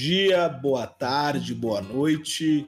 dia, 0.00 0.48
boa 0.48 0.86
tarde, 0.86 1.54
boa 1.54 1.82
noite 1.82 2.66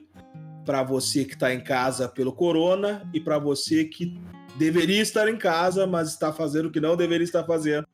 para 0.63 0.83
você 0.83 1.25
que 1.25 1.33
está 1.33 1.51
em 1.51 1.63
casa 1.63 2.07
pelo 2.07 2.31
corona 2.31 3.09
e 3.11 3.19
para 3.19 3.39
você 3.39 3.85
que 3.85 4.15
deveria 4.55 5.01
estar 5.01 5.27
em 5.27 5.35
casa, 5.35 5.87
mas 5.87 6.09
está 6.09 6.31
fazendo 6.31 6.67
o 6.67 6.71
que 6.71 6.79
não 6.79 6.95
deveria 6.95 7.23
estar 7.23 7.43
fazendo. 7.43 7.87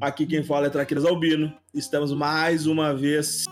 Aqui 0.00 0.24
quem 0.24 0.42
fala 0.42 0.66
é 0.66 0.70
Traquinas 0.70 1.04
Albino. 1.04 1.54
Estamos 1.74 2.10
mais 2.14 2.66
uma 2.66 2.94
vez 2.94 3.44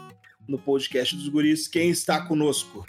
no 0.48 0.58
podcast 0.58 1.14
dos 1.14 1.28
guris. 1.28 1.68
Quem 1.68 1.90
está 1.90 2.26
conosco? 2.26 2.82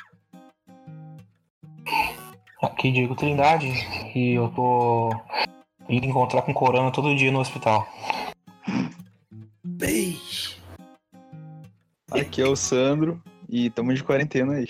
Aqui 2.63 2.89
Diego 2.89 3.17
Trindade 3.17 3.67
e 4.15 4.31
eu 4.31 4.47
tô 4.55 5.09
indo 5.89 6.05
encontrar 6.05 6.43
com 6.43 6.53
corona 6.53 6.89
todo 6.89 7.13
dia 7.17 7.33
no 7.33 7.41
hospital. 7.41 7.85
Bem. 9.61 10.26
Aqui 12.11 12.41
é 12.41 12.47
o 12.47 12.55
Sandro 12.55 13.21
e 13.49 13.67
estamos 13.67 13.95
de 13.95 14.03
quarentena 14.03 14.53
aí. 14.53 14.67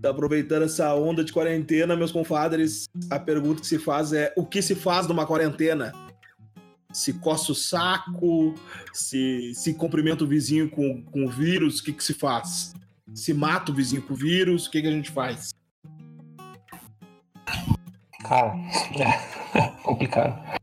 Tá 0.00 0.10
aproveitando 0.10 0.64
essa 0.64 0.94
onda 0.94 1.24
de 1.24 1.32
quarentena, 1.32 1.96
meus 1.96 2.12
confadres, 2.12 2.86
a 3.08 3.18
pergunta 3.18 3.62
que 3.62 3.66
se 3.66 3.78
faz 3.78 4.12
é: 4.12 4.34
o 4.36 4.44
que 4.44 4.60
se 4.60 4.74
faz 4.74 5.06
numa 5.06 5.26
quarentena? 5.26 5.92
Se 6.92 7.14
coça 7.14 7.52
o 7.52 7.54
saco, 7.54 8.54
se, 8.92 9.54
se 9.54 9.72
cumprimenta 9.72 10.24
o 10.24 10.26
vizinho 10.26 10.68
com, 10.68 11.02
com 11.04 11.24
o 11.24 11.30
vírus, 11.30 11.78
o 11.78 11.84
que, 11.84 11.92
que 11.94 12.04
se 12.04 12.12
faz? 12.12 12.74
Se 13.14 13.32
mata 13.32 13.72
o 13.72 13.74
vizinho 13.74 14.02
com 14.02 14.12
o 14.12 14.16
vírus, 14.16 14.66
o 14.66 14.70
que, 14.70 14.82
que 14.82 14.88
a 14.88 14.92
gente 14.92 15.10
faz? 15.10 15.54
Cara, 18.24 18.54
é 19.54 19.68
complicado. 19.82 20.60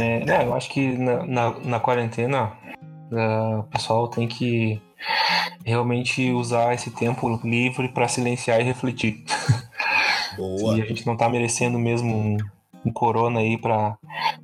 É, 0.00 0.24
não, 0.24 0.42
eu 0.42 0.54
acho 0.54 0.70
que 0.70 0.96
na, 0.96 1.26
na, 1.26 1.50
na 1.60 1.80
quarentena 1.80 2.52
uh, 3.10 3.60
o 3.60 3.64
pessoal 3.64 4.08
tem 4.08 4.26
que 4.26 4.80
realmente 5.64 6.30
usar 6.30 6.74
esse 6.74 6.90
tempo 6.90 7.28
livre 7.44 7.88
para 7.88 8.08
silenciar 8.08 8.60
e 8.60 8.64
refletir. 8.64 9.24
Boa. 10.36 10.74
Se 10.74 10.82
a 10.82 10.86
gente 10.86 11.06
não 11.06 11.16
tá 11.16 11.28
merecendo 11.28 11.78
mesmo 11.78 12.14
um, 12.14 12.36
um 12.84 12.92
corona 12.92 13.40
aí 13.40 13.58
para 13.58 13.96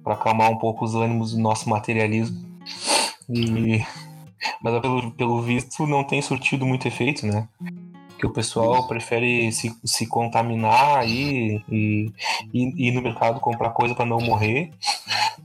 acalmar 0.04 0.50
um 0.50 0.58
pouco 0.58 0.84
os 0.84 0.94
ânimos 0.94 1.32
do 1.32 1.40
nosso 1.40 1.68
materialismo. 1.68 2.44
E, 3.28 3.82
mas 4.62 4.80
pelo, 4.80 5.10
pelo 5.12 5.42
visto 5.42 5.86
não 5.86 6.04
tem 6.04 6.20
surtido 6.20 6.66
muito 6.66 6.86
efeito, 6.86 7.26
né? 7.26 7.48
Que 8.18 8.26
o 8.26 8.32
pessoal 8.32 8.86
prefere 8.86 9.52
se, 9.52 9.74
se 9.84 10.06
contaminar 10.06 10.98
aí 10.98 11.62
e, 11.70 12.12
e, 12.52 12.88
ir 12.88 12.92
no 12.92 13.02
mercado 13.02 13.40
comprar 13.40 13.70
coisa 13.70 13.94
para 13.94 14.06
não 14.06 14.18
morrer 14.18 14.70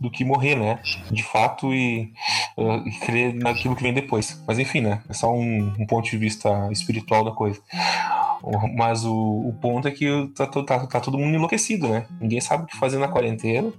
do 0.01 0.09
que 0.09 0.25
morrer, 0.25 0.55
né? 0.55 0.79
De 1.11 1.21
fato 1.21 1.71
e, 1.71 2.11
uh, 2.57 2.87
e 2.87 2.91
crer 2.99 3.35
naquilo 3.35 3.75
que 3.75 3.83
vem 3.83 3.93
depois. 3.93 4.43
Mas 4.47 4.57
enfim, 4.57 4.81
né? 4.81 5.03
É 5.07 5.13
só 5.13 5.31
um, 5.31 5.75
um 5.79 5.85
ponto 5.85 6.09
de 6.09 6.17
vista 6.17 6.49
espiritual 6.71 7.23
da 7.23 7.31
coisa. 7.31 7.61
Mas 8.75 9.05
o, 9.05 9.13
o 9.13 9.55
ponto 9.61 9.87
é 9.87 9.91
que 9.91 10.07
tá, 10.35 10.47
tá, 10.47 10.87
tá, 10.87 10.99
todo 10.99 11.19
mundo 11.19 11.35
enlouquecido, 11.35 11.87
né? 11.87 12.07
Ninguém 12.19 12.41
sabe 12.41 12.63
o 12.63 12.65
que 12.65 12.75
fazer 12.75 12.97
na 12.97 13.07
quarentena. 13.07 13.71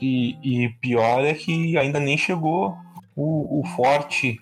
E, 0.00 0.38
e 0.42 0.70
pior 0.80 1.22
é 1.22 1.34
que 1.34 1.76
ainda 1.76 2.00
nem 2.00 2.16
chegou 2.16 2.74
o, 3.14 3.60
o 3.60 3.66
forte 3.66 4.38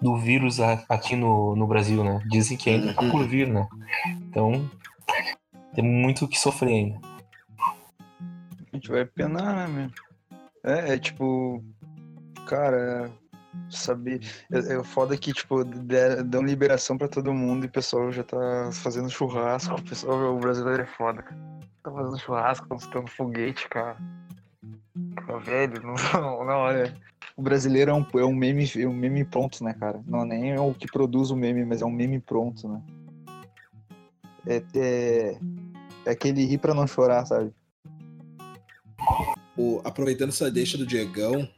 do 0.00 0.16
vírus 0.16 0.60
aqui 0.88 1.16
no, 1.16 1.56
no 1.56 1.66
Brasil, 1.66 2.04
né? 2.04 2.20
Dizem 2.30 2.56
que 2.56 2.70
ainda 2.70 2.94
tá 2.94 3.02
por 3.10 3.26
vir, 3.26 3.48
né? 3.48 3.66
Então, 4.28 4.70
tem 5.74 5.84
muito 5.84 6.26
o 6.26 6.28
que 6.28 6.38
sofrer 6.38 6.70
ainda. 6.70 7.00
A 8.72 8.76
gente 8.76 8.88
vai 8.88 9.04
penar, 9.04 9.56
né, 9.56 9.66
meu? 9.66 10.13
É, 10.64 10.94
é 10.94 10.98
tipo, 10.98 11.62
cara, 12.46 13.12
saber. 13.70 14.20
É, 14.50 14.76
é 14.76 14.84
foda 14.84 15.16
que, 15.16 15.32
tipo, 15.32 15.62
dão 15.64 16.42
liberação 16.42 16.96
pra 16.96 17.08
todo 17.08 17.34
mundo 17.34 17.64
e 17.64 17.68
o 17.68 17.72
pessoal 17.72 18.10
já 18.10 18.24
tá 18.24 18.70
fazendo 18.72 19.10
churrasco. 19.10 19.74
O 19.74 19.82
pessoal, 19.82 20.34
o 20.34 20.38
brasileiro 20.38 20.82
é 20.82 20.86
foda, 20.86 21.22
cara. 21.22 21.36
Tá 21.82 21.90
fazendo 21.90 22.18
churrasco, 22.18 22.68
consultando 22.68 23.10
foguete, 23.10 23.68
cara. 23.68 23.96
Tá 25.26 25.36
velho, 25.38 25.82
não, 25.82 26.44
não, 26.44 26.58
olha. 26.58 26.94
O 27.36 27.42
brasileiro 27.42 27.90
é 27.90 27.94
um, 27.94 28.06
é 28.14 28.24
um 28.24 28.34
meme, 28.34 28.64
é 28.76 28.86
um 28.86 28.94
meme 28.94 29.24
pronto, 29.24 29.62
né, 29.62 29.74
cara? 29.74 30.00
Não 30.06 30.22
é 30.22 30.24
nem 30.24 30.58
o 30.58 30.72
que 30.72 30.86
produz 30.86 31.30
o 31.30 31.36
meme, 31.36 31.64
mas 31.64 31.82
é 31.82 31.84
um 31.84 31.90
meme 31.90 32.20
pronto, 32.20 32.68
né? 32.68 32.80
É, 34.46 34.62
é, 34.76 35.38
é 36.06 36.10
aquele 36.10 36.44
rir 36.44 36.58
pra 36.58 36.74
não 36.74 36.86
chorar, 36.86 37.26
sabe? 37.26 37.52
O, 39.56 39.80
aproveitando 39.84 40.30
essa 40.30 40.50
deixa 40.50 40.76
do 40.76 40.86
Diegão, 40.86 41.48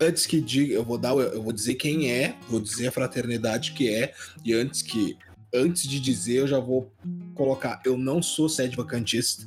antes 0.00 0.26
que 0.26 0.40
diga, 0.40 0.74
eu 0.74 0.84
vou 0.84 0.96
dar, 0.96 1.10
eu 1.14 1.42
vou 1.42 1.52
dizer 1.52 1.74
quem 1.74 2.10
é, 2.10 2.36
vou 2.48 2.60
dizer 2.60 2.88
a 2.88 2.92
fraternidade 2.92 3.72
que 3.72 3.88
é, 3.92 4.14
e 4.44 4.52
antes 4.54 4.82
que 4.82 5.16
antes 5.52 5.86
de 5.86 6.00
dizer, 6.00 6.38
eu 6.38 6.46
já 6.46 6.58
vou 6.58 6.92
colocar, 7.34 7.82
eu 7.84 7.98
não 7.98 8.22
sou 8.22 8.48
sede 8.48 8.76
vacantista, 8.76 9.46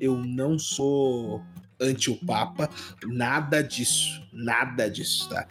eu 0.00 0.16
não 0.16 0.58
sou 0.58 1.42
anti 1.80 2.10
o 2.10 2.16
Papa, 2.24 2.70
nada 3.04 3.62
disso, 3.62 4.22
nada 4.32 4.88
disso, 4.88 5.28
tá? 5.28 5.46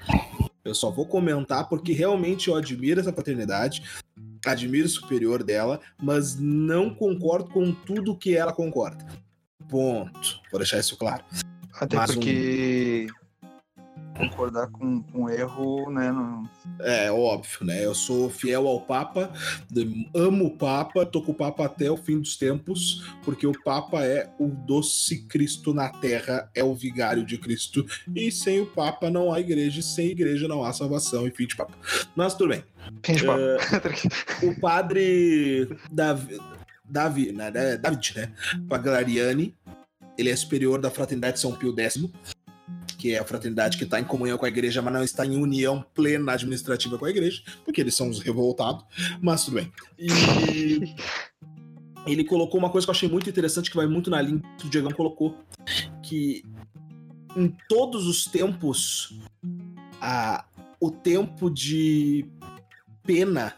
Eu 0.63 0.73
só 0.73 0.89
vou 0.89 1.05
comentar 1.05 1.67
porque 1.67 1.91
realmente 1.91 2.47
eu 2.47 2.55
admiro 2.55 3.01
essa 3.01 3.11
fraternidade, 3.11 3.83
admiro 4.45 4.85
o 4.85 4.89
superior 4.89 5.43
dela, 5.43 5.79
mas 6.01 6.39
não 6.39 6.93
concordo 6.93 7.49
com 7.49 7.73
tudo 7.73 8.17
que 8.17 8.35
ela 8.35 8.53
concorda. 8.53 9.05
Ponto. 9.73 10.39
Vou 10.51 10.59
deixar 10.59 10.77
isso 10.77 10.95
claro. 10.95 11.23
Até 11.81 11.97
Mas 11.97 12.11
porque 12.11 13.07
um... 13.43 14.29
concordar 14.29 14.67
com, 14.67 15.01
com 15.01 15.27
erro, 15.27 15.89
né? 15.89 16.11
Não... 16.11 16.47
É 16.79 17.11
óbvio, 17.11 17.65
né? 17.65 17.83
Eu 17.83 17.95
sou 17.95 18.29
fiel 18.29 18.67
ao 18.67 18.81
Papa, 18.81 19.33
amo 20.15 20.45
o 20.45 20.51
Papa, 20.51 21.07
tô 21.07 21.23
com 21.23 21.31
o 21.31 21.35
Papa 21.35 21.65
até 21.65 21.89
o 21.89 21.97
fim 21.97 22.19
dos 22.19 22.37
tempos, 22.37 23.03
porque 23.23 23.47
o 23.47 23.63
Papa 23.63 24.05
é 24.05 24.29
o 24.37 24.47
doce 24.47 25.23
Cristo 25.23 25.73
na 25.73 25.89
Terra, 25.89 26.47
é 26.53 26.63
o 26.63 26.75
vigário 26.75 27.25
de 27.25 27.39
Cristo. 27.39 27.83
E 28.15 28.31
sem 28.31 28.61
o 28.61 28.67
Papa 28.67 29.09
não 29.09 29.33
há 29.33 29.39
igreja, 29.39 29.79
e 29.79 29.83
sem 29.83 30.09
igreja 30.09 30.47
não 30.47 30.63
há 30.63 30.71
salvação, 30.71 31.25
enfim 31.25 31.47
de 31.47 31.55
papo. 31.55 31.73
Mas 32.15 32.35
tudo 32.35 32.49
bem. 32.49 32.63
Fim 33.03 33.15
de 33.15 33.25
papo. 33.25 33.41
Uh, 34.43 34.49
o 34.49 34.59
padre 34.59 35.67
Davi, 35.91 36.37
Davi, 36.83 37.31
né, 37.31 37.49
David, 37.51 38.13
né? 38.15 38.31
Paglariani, 38.67 39.55
ele 40.17 40.29
é 40.29 40.35
superior 40.35 40.79
da 40.79 40.91
Fraternidade 40.91 41.39
São 41.39 41.55
Pio 41.55 41.73
X, 41.77 42.03
que 42.97 43.13
é 43.13 43.19
a 43.19 43.25
fraternidade 43.25 43.77
que 43.77 43.83
está 43.83 43.99
em 43.99 44.03
comunhão 44.03 44.37
com 44.37 44.45
a 44.45 44.49
igreja, 44.49 44.81
mas 44.81 44.93
não 44.93 45.03
está 45.03 45.25
em 45.25 45.35
união 45.35 45.85
plena 45.93 46.33
administrativa 46.33 46.97
com 46.97 47.05
a 47.05 47.09
igreja, 47.09 47.41
porque 47.65 47.81
eles 47.81 47.95
são 47.95 48.09
os 48.09 48.19
revoltados, 48.19 48.85
mas 49.21 49.43
tudo 49.43 49.55
bem. 49.55 49.71
E 49.97 50.95
ele 52.05 52.23
colocou 52.23 52.59
uma 52.59 52.69
coisa 52.69 52.85
que 52.85 52.91
eu 52.91 52.95
achei 52.95 53.09
muito 53.09 53.29
interessante, 53.29 53.69
que 53.69 53.75
vai 53.75 53.87
muito 53.87 54.09
na 54.09 54.21
linha 54.21 54.41
que 54.57 54.67
o 54.67 54.69
Diegão 54.69 54.91
colocou, 54.91 55.37
que 56.01 56.43
em 57.35 57.55
todos 57.67 58.07
os 58.07 58.25
tempos, 58.25 59.19
a, 59.99 60.45
o 60.79 60.91
tempo 60.91 61.49
de 61.49 62.25
pena 63.03 63.53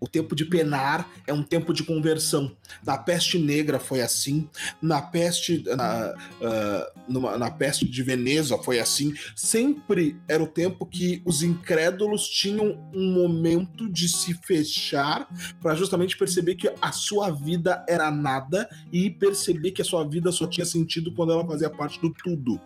o 0.00 0.08
tempo 0.08 0.34
de 0.34 0.44
penar 0.44 1.10
é 1.26 1.32
um 1.32 1.42
tempo 1.42 1.72
de 1.72 1.82
conversão. 1.82 2.54
Na 2.84 2.98
peste 2.98 3.38
negra 3.38 3.78
foi 3.78 4.00
assim, 4.00 4.48
na 4.80 5.00
peste, 5.00 5.64
na, 5.64 6.14
uh, 6.40 7.00
numa, 7.08 7.38
na 7.38 7.50
peste 7.50 7.84
de 7.84 8.02
Veneza 8.02 8.58
foi 8.58 8.78
assim. 8.78 9.14
Sempre 9.34 10.16
era 10.28 10.42
o 10.42 10.46
tempo 10.46 10.84
que 10.86 11.22
os 11.24 11.42
incrédulos 11.42 12.28
tinham 12.28 12.78
um 12.94 13.12
momento 13.12 13.88
de 13.88 14.08
se 14.08 14.34
fechar 14.34 15.28
para 15.60 15.74
justamente 15.74 16.16
perceber 16.16 16.56
que 16.56 16.72
a 16.80 16.92
sua 16.92 17.30
vida 17.30 17.84
era 17.88 18.10
nada 18.10 18.68
e 18.92 19.10
perceber 19.10 19.72
que 19.72 19.82
a 19.82 19.84
sua 19.84 20.06
vida 20.06 20.30
só 20.30 20.46
tinha 20.46 20.66
sentido 20.66 21.12
quando 21.14 21.32
ela 21.32 21.46
fazia 21.46 21.70
parte 21.70 22.00
do 22.00 22.12
tudo 22.12 22.60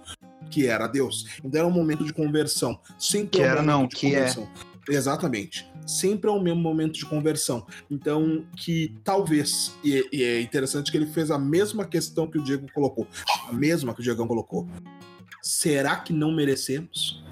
que 0.50 0.67
era 0.67 0.87
Deus. 0.88 1.26
Então 1.44 1.61
era 1.61 1.69
um 1.69 1.73
momento 1.73 2.05
de 2.05 2.12
conversão. 2.12 2.79
Sempre 2.99 3.38
que 3.38 3.41
era 3.41 3.62
não, 3.62 3.87
que 3.87 4.09
é. 4.09 4.19
conversão. 4.19 4.49
é. 4.67 4.70
Exatamente. 4.91 5.71
Sempre 5.87 6.29
é 6.29 6.33
o 6.33 6.41
mesmo 6.41 6.61
momento 6.61 6.95
de 6.95 7.07
conversão. 7.07 7.67
Então, 7.91 8.45
que 8.57 8.95
talvez, 9.05 9.75
e, 9.85 10.05
e, 10.13 10.23
é 10.23 10.41
interessante 10.41 10.91
que 10.91 10.97
ele 10.97 11.07
fez 11.07 11.31
a 11.31 11.39
mesma 11.39 11.87
questão 11.87 12.27
que 12.27 12.39
o 12.39 12.43
Diego 12.43 12.67
colocou, 12.73 13.07
a 13.49 13.53
mesma 13.53 13.95
que 13.95 14.01
o 14.01 14.03
Diegão 14.03 14.27
colocou. 14.27 14.69
Será 15.43 15.97
que 15.97 16.13
não 16.13 16.33
merecemos? 16.33 17.23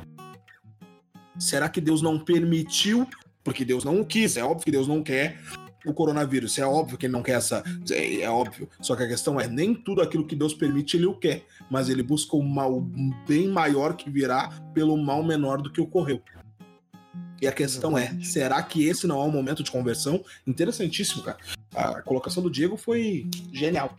Será 1.39 1.69
que 1.69 1.81
Deus 1.81 2.01
não 2.01 2.19
permitiu? 2.19 3.07
Porque 3.45 3.65
Deus 3.65 3.85
não 3.85 4.05
quis, 4.05 4.37
é 4.37 4.45
óbvio 4.45 4.65
que 4.65 4.71
Deus 4.71 4.89
não 4.89 5.03
quer 5.03 5.39
o 5.87 5.93
coronavírus. 5.93 6.59
É 6.59 6.67
óbvio 6.67 6.99
que 6.99 7.07
ele 7.07 7.13
não 7.13 7.23
quer 7.23 7.37
essa. 7.37 7.63
É, 7.91 8.23
é, 8.23 8.31
óbvio. 8.31 8.69
Só 8.81 8.95
que 8.97 9.03
a 9.03 9.09
questão 9.09 9.41
é: 9.41 9.49
nem 9.49 9.75
tudo 9.75 10.03
aquilo 10.03 10.27
que 10.27 10.37
Deus 10.37 10.55
permite 10.55 10.97
ele 10.97 11.07
o 11.07 11.15
quer, 11.15 11.45
mas 11.71 11.89
ele 11.89 12.03
busca 12.03 12.37
o 12.37 12.43
mal 12.43 12.81
bem 13.27 13.49
maior 13.49 13.97
que 13.97 14.11
virá 14.11 14.49
pelo 14.75 14.97
mal 14.97 15.23
menor 15.23 15.63
do 15.63 15.73
que 15.73 15.81
ocorreu. 15.81 16.21
E 17.41 17.47
a 17.47 17.53
questão 17.53 17.97
é, 17.97 18.13
será 18.23 18.63
que 18.63 18.87
esse 18.87 19.07
não 19.07 19.21
é 19.21 19.25
um 19.25 19.31
momento 19.31 19.63
de 19.63 19.71
conversão? 19.71 20.25
Interessantíssimo, 20.47 21.23
cara. 21.23 21.39
A 21.75 22.03
colocação 22.03 22.43
do 22.43 22.51
Diego 22.51 22.77
foi 22.77 23.29
genial. 23.53 23.97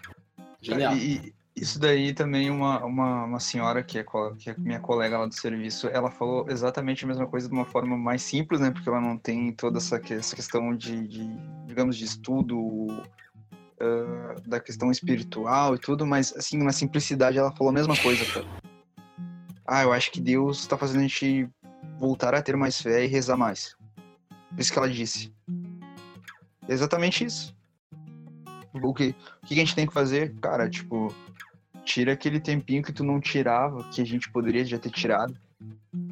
Genial. 0.61 0.95
E, 0.97 1.33
Isso 1.55 1.79
daí 1.79 2.13
também 2.13 2.49
uma, 2.49 2.83
uma, 2.85 3.23
uma 3.25 3.39
senhora 3.39 3.83
que 3.83 3.99
é, 3.99 4.05
que 4.37 4.49
é 4.49 4.55
minha 4.57 4.79
colega 4.79 5.17
lá 5.17 5.25
do 5.25 5.33
serviço, 5.33 5.87
ela 5.87 6.09
falou 6.09 6.45
exatamente 6.49 7.03
a 7.03 7.07
mesma 7.07 7.27
coisa 7.27 7.47
de 7.47 7.53
uma 7.53 7.65
forma 7.65 7.97
mais 7.97 8.21
simples, 8.21 8.61
né? 8.61 8.71
Porque 8.71 8.87
ela 8.87 9.01
não 9.01 9.17
tem 9.17 9.51
toda 9.51 9.77
essa, 9.77 10.01
essa 10.09 10.35
questão 10.35 10.75
de, 10.75 11.07
de 11.07 11.29
digamos, 11.65 11.97
de 11.97 12.05
estudo 12.05 12.57
uh, 12.57 14.41
da 14.47 14.59
questão 14.59 14.89
espiritual 14.91 15.75
e 15.75 15.79
tudo, 15.79 16.05
mas 16.05 16.33
assim, 16.35 16.57
na 16.57 16.71
simplicidade 16.71 17.37
ela 17.37 17.51
falou 17.51 17.69
a 17.69 17.73
mesma 17.73 17.95
coisa, 17.97 18.25
cara. 18.25 18.45
Ah, 19.65 19.83
eu 19.83 19.93
acho 19.93 20.11
que 20.11 20.19
Deus 20.19 20.61
está 20.61 20.77
fazendo 20.77 20.99
a 20.99 21.07
gente 21.07 21.47
voltar 21.97 22.33
a 22.33 22.41
ter 22.41 22.55
mais 22.55 22.81
fé 22.81 23.03
e 23.03 23.07
rezar 23.07 23.37
mais. 23.37 23.75
Isso 24.57 24.71
que 24.71 24.79
ela 24.79 24.89
disse. 24.89 25.33
Exatamente 26.67 27.25
isso. 27.25 27.55
O 28.73 28.93
que, 28.93 29.15
o 29.43 29.45
que 29.47 29.55
a 29.55 29.57
gente 29.57 29.75
tem 29.75 29.87
que 29.87 29.93
fazer? 29.93 30.33
Cara, 30.39 30.69
tipo, 30.69 31.13
tira 31.83 32.13
aquele 32.13 32.39
tempinho 32.39 32.83
que 32.83 32.93
tu 32.93 33.03
não 33.03 33.19
tirava, 33.19 33.83
que 33.85 34.01
a 34.01 34.05
gente 34.05 34.31
poderia 34.31 34.63
já 34.63 34.77
ter 34.77 34.91
tirado. 34.91 35.35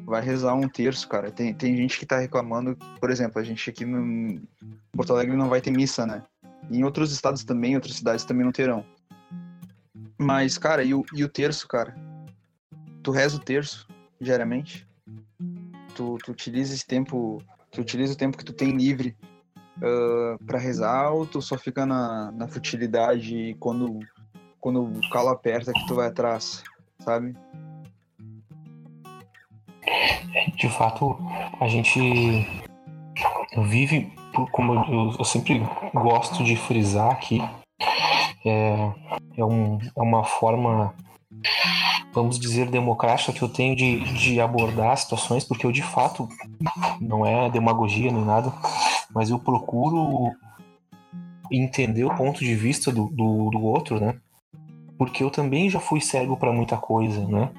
Vai 0.04 0.20
rezar 0.20 0.54
um 0.54 0.68
terço, 0.68 1.08
cara. 1.08 1.30
Tem, 1.30 1.54
tem 1.54 1.76
gente 1.76 1.98
que 1.98 2.06
tá 2.06 2.18
reclamando, 2.18 2.76
por 3.00 3.10
exemplo, 3.10 3.40
a 3.40 3.44
gente 3.44 3.70
aqui 3.70 3.84
no 3.84 4.40
Porto 4.92 5.12
Alegre 5.12 5.36
não 5.36 5.48
vai 5.48 5.60
ter 5.60 5.70
missa, 5.70 6.04
né? 6.04 6.22
Em 6.70 6.82
outros 6.82 7.12
estados 7.12 7.44
também, 7.44 7.76
outras 7.76 7.94
cidades 7.94 8.24
também 8.24 8.44
não 8.44 8.52
terão. 8.52 8.84
Mas, 10.18 10.58
cara, 10.58 10.82
e 10.82 10.92
o, 10.92 11.04
e 11.14 11.22
o 11.22 11.28
terço, 11.28 11.68
cara? 11.68 11.94
Tu 13.02 13.12
reza 13.12 13.36
o 13.36 13.40
terço 13.40 13.86
diariamente? 14.20 14.87
Tu, 15.98 16.16
tu 16.24 16.30
utiliza 16.30 16.72
esse 16.72 16.86
tempo, 16.86 17.42
tu 17.72 17.80
utiliza 17.80 18.12
o 18.12 18.16
tempo 18.16 18.38
que 18.38 18.44
tu 18.44 18.52
tem 18.52 18.70
livre 18.70 19.16
uh, 19.82 20.34
ah, 20.34 20.38
para 20.46 20.56
rezar 20.56 21.10
ou 21.10 21.26
tu 21.26 21.42
só 21.42 21.58
fica 21.58 21.84
na, 21.84 22.30
na 22.30 22.46
futilidade 22.46 23.56
quando, 23.58 23.98
quando 24.60 24.84
o 24.84 25.10
calo 25.10 25.30
aperta 25.30 25.72
que 25.72 25.86
tu 25.88 25.96
vai 25.96 26.06
atrás, 26.06 26.62
sabe? 27.00 27.34
De 30.54 30.68
fato, 30.68 31.18
a 31.60 31.66
gente 31.66 31.98
vive, 33.66 34.12
como 34.52 34.74
eu, 34.74 35.16
eu 35.18 35.24
sempre 35.24 35.60
gosto 35.94 36.44
de 36.44 36.54
frisar 36.54 37.10
aqui, 37.10 37.40
é, 38.46 38.92
é, 39.36 39.44
um, 39.44 39.80
é 39.96 40.00
uma 40.00 40.22
forma 40.22 40.94
vamos 42.12 42.38
dizer, 42.38 42.70
democrática 42.70 43.32
que 43.32 43.42
eu 43.42 43.48
tenho 43.48 43.76
de, 43.76 44.00
de 44.14 44.40
abordar 44.40 44.96
situações, 44.96 45.44
porque 45.44 45.66
eu 45.66 45.72
de 45.72 45.82
fato 45.82 46.28
não 47.00 47.24
é 47.24 47.50
demagogia 47.50 48.10
nem 48.10 48.24
nada, 48.24 48.52
mas 49.14 49.30
eu 49.30 49.38
procuro 49.38 50.32
entender 51.50 52.04
o 52.04 52.14
ponto 52.14 52.40
de 52.40 52.54
vista 52.54 52.92
do, 52.92 53.06
do, 53.08 53.50
do 53.50 53.62
outro, 53.62 54.00
né? 54.00 54.18
Porque 54.98 55.22
eu 55.22 55.30
também 55.30 55.70
já 55.70 55.80
fui 55.80 56.00
cego 56.00 56.36
para 56.36 56.52
muita 56.52 56.76
coisa, 56.76 57.26
né? 57.26 57.50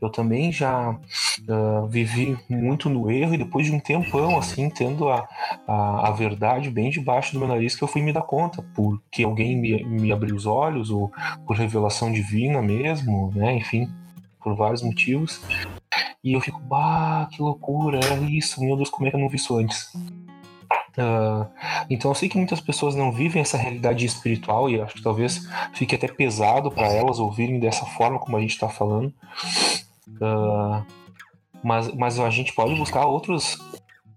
Eu 0.00 0.10
também 0.10 0.50
já 0.52 0.90
uh, 0.90 1.86
vivi 1.88 2.36
muito 2.48 2.88
no 2.88 3.10
erro 3.10 3.34
e 3.34 3.38
depois 3.38 3.66
de 3.66 3.72
um 3.72 3.80
tempão, 3.80 4.38
assim, 4.38 4.70
tendo 4.70 5.08
a, 5.08 5.28
a, 5.66 6.08
a, 6.08 6.10
verdade 6.10 6.70
bem 6.70 6.90
debaixo 6.90 7.32
do 7.32 7.38
meu 7.38 7.48
nariz, 7.48 7.76
que 7.76 7.82
eu 7.82 7.88
fui 7.88 8.02
me 8.02 8.12
dar 8.12 8.22
conta, 8.22 8.62
porque 8.74 9.22
alguém 9.24 9.56
me, 9.56 9.84
me 9.84 10.12
abriu 10.12 10.34
os 10.34 10.46
olhos, 10.46 10.90
ou 10.90 11.12
por 11.46 11.56
revelação 11.56 12.12
divina 12.12 12.62
mesmo, 12.62 13.32
né? 13.34 13.56
Enfim, 13.56 13.88
por 14.42 14.54
vários 14.54 14.82
motivos. 14.82 15.40
E 16.22 16.34
eu 16.34 16.40
fico, 16.40 16.60
bah, 16.60 17.28
que 17.32 17.40
loucura, 17.40 17.98
é 17.98 18.30
isso, 18.30 18.62
meu 18.62 18.76
Deus, 18.76 18.90
como 18.90 19.06
é 19.06 19.10
que 19.10 19.16
eu 19.16 19.20
não 19.20 19.28
vi 19.28 19.36
isso 19.36 19.56
antes? 19.56 19.90
Uh, 20.98 21.46
então 21.88 22.10
eu 22.10 22.14
sei 22.14 22.28
que 22.28 22.36
muitas 22.36 22.60
pessoas 22.60 22.94
não 22.94 23.12
vivem 23.12 23.42
essa 23.42 23.56
realidade 23.56 24.04
espiritual 24.04 24.68
e 24.68 24.80
acho 24.80 24.94
que 24.94 25.02
talvez 25.02 25.48
fique 25.72 25.94
até 25.94 26.08
pesado 26.08 26.70
para 26.70 26.92
elas 26.92 27.18
ouvirem 27.18 27.60
dessa 27.60 27.86
forma 27.86 28.18
como 28.18 28.36
a 28.36 28.40
gente 28.40 28.50
está 28.50 28.68
falando. 28.68 29.12
Uh, 30.08 30.84
mas, 31.62 31.92
mas 31.94 32.18
a 32.18 32.30
gente 32.30 32.52
pode 32.52 32.74
buscar 32.74 33.06
outros 33.06 33.58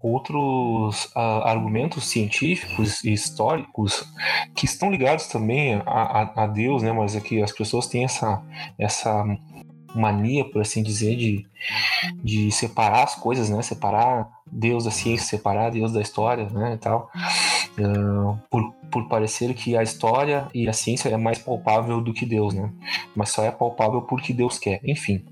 outros 0.04 1.06
uh, 1.16 1.44
argumentos 1.44 2.04
científicos 2.04 3.02
e 3.02 3.12
históricos 3.14 4.06
que 4.54 4.66
estão 4.66 4.90
ligados 4.90 5.28
também 5.28 5.80
a, 5.86 6.34
a, 6.36 6.44
a, 6.44 6.46
Deus, 6.46 6.82
né? 6.82 6.92
Mas 6.92 7.16
é 7.16 7.20
que 7.20 7.42
as 7.42 7.50
pessoas 7.50 7.86
têm 7.86 8.04
essa, 8.04 8.42
essa 8.78 9.24
mania, 9.94 10.44
por 10.44 10.60
assim 10.60 10.82
dizer, 10.82 11.16
de, 11.16 11.46
de 12.22 12.52
separar 12.52 13.04
as 13.04 13.14
coisas, 13.14 13.48
né? 13.48 13.62
Separar 13.62 14.28
Deus 14.50 14.84
da 14.84 14.90
ciência, 14.90 15.26
separar 15.26 15.70
Deus 15.70 15.92
da 15.92 16.00
história, 16.00 16.48
né? 16.50 16.74
E 16.74 16.78
tal. 16.78 17.10
Uh, 17.78 18.38
por, 18.48 18.72
por 18.90 19.08
parecer 19.08 19.52
que 19.54 19.76
a 19.76 19.82
história 19.82 20.48
e 20.54 20.68
a 20.68 20.72
ciência 20.72 21.08
é 21.08 21.16
mais 21.16 21.38
palpável 21.38 22.00
do 22.00 22.12
que 22.12 22.24
Deus, 22.24 22.54
né? 22.54 22.70
Mas 23.16 23.30
só 23.30 23.42
é 23.42 23.50
palpável 23.50 24.02
porque 24.02 24.32
Deus 24.32 24.58
quer. 24.58 24.80
Enfim. 24.84 25.24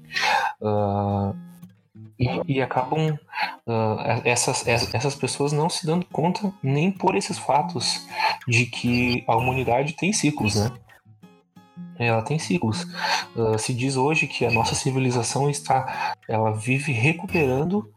Uh, 0.60 1.34
e, 2.18 2.56
e, 2.56 2.62
acabam 2.62 3.18
uh, 3.66 4.22
essas, 4.24 4.66
essas 4.66 5.14
pessoas 5.14 5.52
não 5.52 5.68
se 5.68 5.86
dando 5.86 6.06
conta 6.06 6.52
nem 6.62 6.90
por 6.90 7.16
esses 7.16 7.38
fatos 7.38 8.06
de 8.46 8.66
que 8.66 9.24
a 9.26 9.36
humanidade 9.36 9.94
tem 9.94 10.12
ciclos, 10.12 10.54
né? 10.54 10.70
Ela 11.98 12.22
tem 12.22 12.38
ciclos. 12.38 12.86
Uh, 13.36 13.58
se 13.58 13.72
diz 13.74 13.96
hoje 13.96 14.26
que 14.26 14.44
a 14.44 14.50
nossa 14.50 14.74
civilização 14.74 15.48
está, 15.48 16.14
ela 16.28 16.50
vive 16.52 16.92
recuperando 16.92 17.90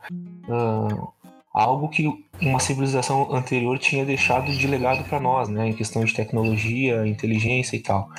uh, 0.48 1.08
algo 1.54 1.88
que 1.90 2.26
uma 2.42 2.60
civilização 2.60 3.34
anterior 3.34 3.80
tinha 3.80 4.06
deixado 4.06 4.52
de 4.52 4.68
legado 4.68 5.08
para 5.08 5.20
nós, 5.20 5.48
né, 5.48 5.70
em 5.70 5.74
questão 5.74 6.04
de 6.04 6.14
tecnologia, 6.14 7.08
inteligência 7.08 7.76
e 7.76 7.80
tal, 7.80 8.10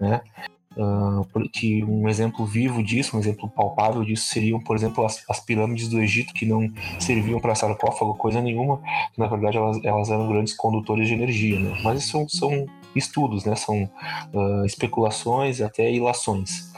né. 0.00 0.20
Uh, 0.76 1.26
um 1.88 2.08
exemplo 2.08 2.46
vivo 2.46 2.84
disso, 2.84 3.16
um 3.16 3.20
exemplo 3.20 3.48
palpável 3.48 4.04
disso 4.04 4.28
seriam, 4.28 4.60
por 4.60 4.76
exemplo, 4.76 5.04
as, 5.04 5.24
as 5.28 5.40
pirâmides 5.40 5.88
do 5.88 6.00
Egito 6.00 6.32
que 6.32 6.46
não 6.46 6.70
serviam 7.00 7.40
para 7.40 7.56
sarcófago, 7.56 8.14
coisa 8.14 8.40
nenhuma, 8.40 8.80
na 9.16 9.26
verdade 9.26 9.56
elas, 9.56 9.84
elas 9.84 10.08
eram 10.08 10.28
grandes 10.28 10.54
condutores 10.54 11.08
de 11.08 11.14
energia, 11.14 11.58
né? 11.58 11.76
Mas 11.82 12.04
isso 12.04 12.12
são, 12.12 12.28
são 12.28 12.66
estudos, 12.98 13.44
né? 13.44 13.54
São 13.54 13.84
uh, 13.84 14.64
especulações 14.64 15.60
até 15.60 15.90
ilações. 15.90 16.72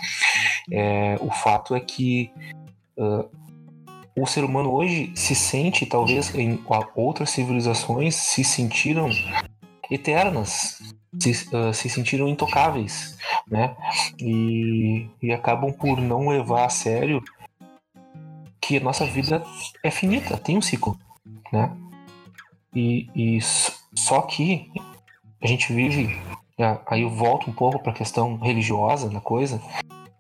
É, 0.71 1.19
o 1.21 1.31
fato 1.31 1.75
é 1.75 1.81
que 1.81 2.31
uh, 2.97 3.29
o 4.17 4.27
ser 4.27 4.45
humano 4.45 4.73
hoje 4.73 5.13
se 5.15 5.35
sente, 5.35 5.87
talvez 5.87 6.35
em 6.35 6.63
outras 6.95 7.31
civilizações 7.31 8.15
se 8.15 8.45
sentiram 8.45 9.09
eternas, 9.91 10.79
se, 11.19 11.31
uh, 11.55 11.73
se 11.73 11.89
sentiram 11.89 12.29
intocáveis, 12.29 13.17
né? 13.49 13.77
E, 14.21 15.09
e 15.23 15.33
acabam 15.33 15.73
por 15.73 16.00
não 16.00 16.29
levar 16.29 16.67
a 16.67 16.71
sério 16.71 17.23
que 18.61 18.77
a 18.77 18.81
nossa 18.81 19.05
vida 19.05 19.43
é 19.83 19.91
finita, 19.91 20.37
tem 20.37 20.57
um 20.57 20.62
ciclo, 20.62 20.97
né? 21.53 21.75
E, 22.75 23.09
e 23.17 23.39
só 23.95 24.23
que 24.23 24.71
a 25.42 25.47
gente 25.47 25.73
vive, 25.73 26.20
aí 26.87 27.02
eu 27.02 27.11
volto 27.11 27.49
um 27.49 27.52
pouco 27.52 27.78
para 27.78 27.92
a 27.92 27.94
questão 27.94 28.37
religiosa 28.37 29.09
da 29.09 29.20
coisa, 29.20 29.61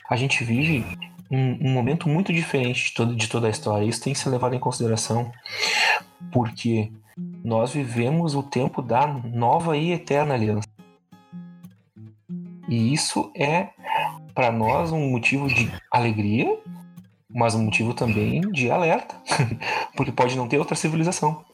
a 0.08 0.16
gente 0.16 0.42
vive 0.42 0.84
um, 1.30 1.68
um, 1.68 1.72
momento 1.72 2.08
muito 2.08 2.32
diferente 2.32 2.86
de, 2.86 2.94
todo, 2.94 3.14
de 3.14 3.28
toda 3.28 3.46
a 3.46 3.50
história. 3.50 3.84
Isso 3.84 4.02
tem 4.02 4.12
que 4.12 4.18
ser 4.18 4.30
levado 4.30 4.54
em 4.54 4.58
consideração, 4.58 5.30
porque 6.32 6.90
nós 7.44 7.72
vivemos 7.72 8.34
o 8.34 8.42
tempo 8.42 8.82
da 8.82 9.06
nova 9.06 9.76
e 9.76 9.92
eterna 9.92 10.34
aliança. 10.34 10.68
E 12.68 12.92
isso 12.92 13.30
é 13.36 13.68
para 14.34 14.50
nós 14.50 14.90
um 14.90 15.10
motivo 15.10 15.48
de 15.48 15.70
alegria, 15.90 16.58
mas 17.28 17.54
um 17.54 17.64
motivo 17.64 17.94
também 17.94 18.40
de 18.40 18.70
alerta, 18.70 19.14
porque 19.96 20.12
pode 20.12 20.36
não 20.36 20.48
ter 20.48 20.58
outra 20.58 20.74
civilização, 20.74 21.44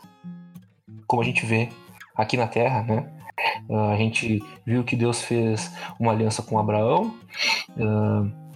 como 1.07 1.23
a 1.23 1.25
gente 1.25 1.45
vê 1.45 1.69
aqui 2.15 2.37
na 2.37 2.47
Terra, 2.47 2.83
né? 2.83 3.13
Uh, 3.69 3.93
a 3.93 3.97
gente 3.97 4.43
viu 4.65 4.85
que 4.85 4.97
Deus 4.97 5.23
fez 5.23 5.73
uma 5.99 6.13
aliança 6.13 6.43
com 6.43 6.59
Abraão. 6.59 7.15
Uh, 7.77 8.47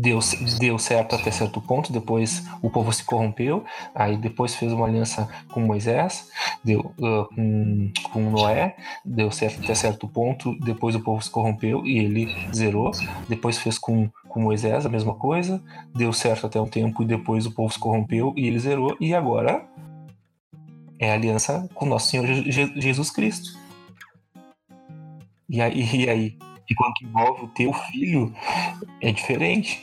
deu, 0.00 0.18
deu 0.58 0.78
certo 0.78 1.14
até 1.14 1.30
certo 1.30 1.60
ponto, 1.60 1.92
depois 1.92 2.44
o 2.62 2.70
povo 2.70 2.92
se 2.92 3.04
corrompeu, 3.04 3.64
aí 3.94 4.16
depois 4.16 4.54
fez 4.54 4.72
uma 4.72 4.86
aliança 4.86 5.28
com 5.52 5.60
Moisés, 5.60 6.30
deu 6.64 6.80
uh, 6.80 7.26
com, 7.34 7.92
com 8.12 8.30
Noé, 8.30 8.76
deu 9.04 9.30
certo 9.30 9.62
até 9.62 9.74
certo 9.74 10.08
ponto, 10.08 10.58
depois 10.60 10.94
o 10.94 11.00
povo 11.00 11.22
se 11.22 11.30
corrompeu 11.30 11.84
e 11.84 11.98
ele 11.98 12.28
zerou, 12.54 12.90
depois 13.28 13.58
fez 13.58 13.78
com, 13.78 14.08
com 14.28 14.40
Moisés 14.40 14.86
a 14.86 14.88
mesma 14.88 15.14
coisa, 15.14 15.62
deu 15.94 16.12
certo 16.12 16.46
até 16.46 16.60
um 16.60 16.66
tempo 16.66 17.02
e 17.02 17.06
depois 17.06 17.46
o 17.46 17.52
povo 17.52 17.72
se 17.72 17.78
corrompeu 17.78 18.32
e 18.36 18.46
ele 18.46 18.58
zerou, 18.58 18.96
e 19.00 19.14
agora 19.14 19.66
é 20.98 21.12
aliança 21.12 21.68
com 21.74 21.86
nosso 21.86 22.08
Senhor 22.10 22.26
Jesus 22.26 23.10
Cristo. 23.10 23.59
E 25.50 25.60
aí, 25.60 25.82
e 26.06 26.08
aí 26.08 26.38
e 26.70 26.74
quando 26.74 26.94
envolve 27.02 27.44
o 27.44 27.48
teu 27.48 27.72
filho, 27.72 28.32
é 29.00 29.10
diferente. 29.10 29.82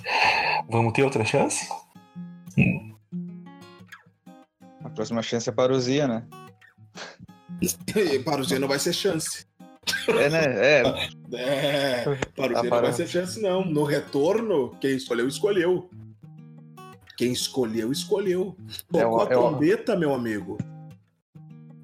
Vamos 0.66 0.94
ter 0.94 1.02
outra 1.02 1.24
chance? 1.26 1.68
A 4.82 4.88
próxima 4.88 5.20
chance 5.22 5.46
é 5.46 5.52
parousia, 5.52 6.08
né? 6.08 6.26
parousia 8.24 8.58
não 8.58 8.66
vai 8.66 8.78
ser 8.78 8.94
chance. 8.94 9.44
É, 10.08 10.30
né? 10.30 10.44
É. 10.46 10.82
É, 11.34 12.02
para 12.34 12.52
o 12.52 12.54
tá 12.54 12.62
não 12.62 12.70
vai 12.70 12.92
ser 12.94 13.06
chance, 13.06 13.40
não. 13.40 13.62
No 13.62 13.84
retorno, 13.84 14.74
quem 14.80 14.96
escolheu, 14.96 15.28
escolheu. 15.28 15.90
Quem 17.18 17.30
escolheu, 17.32 17.92
escolheu. 17.92 18.56
Tocou 18.90 19.20
é, 19.20 19.22
a 19.24 19.26
trombeta, 19.26 19.92
é, 19.92 19.96
meu 19.96 20.14
amigo. 20.14 20.56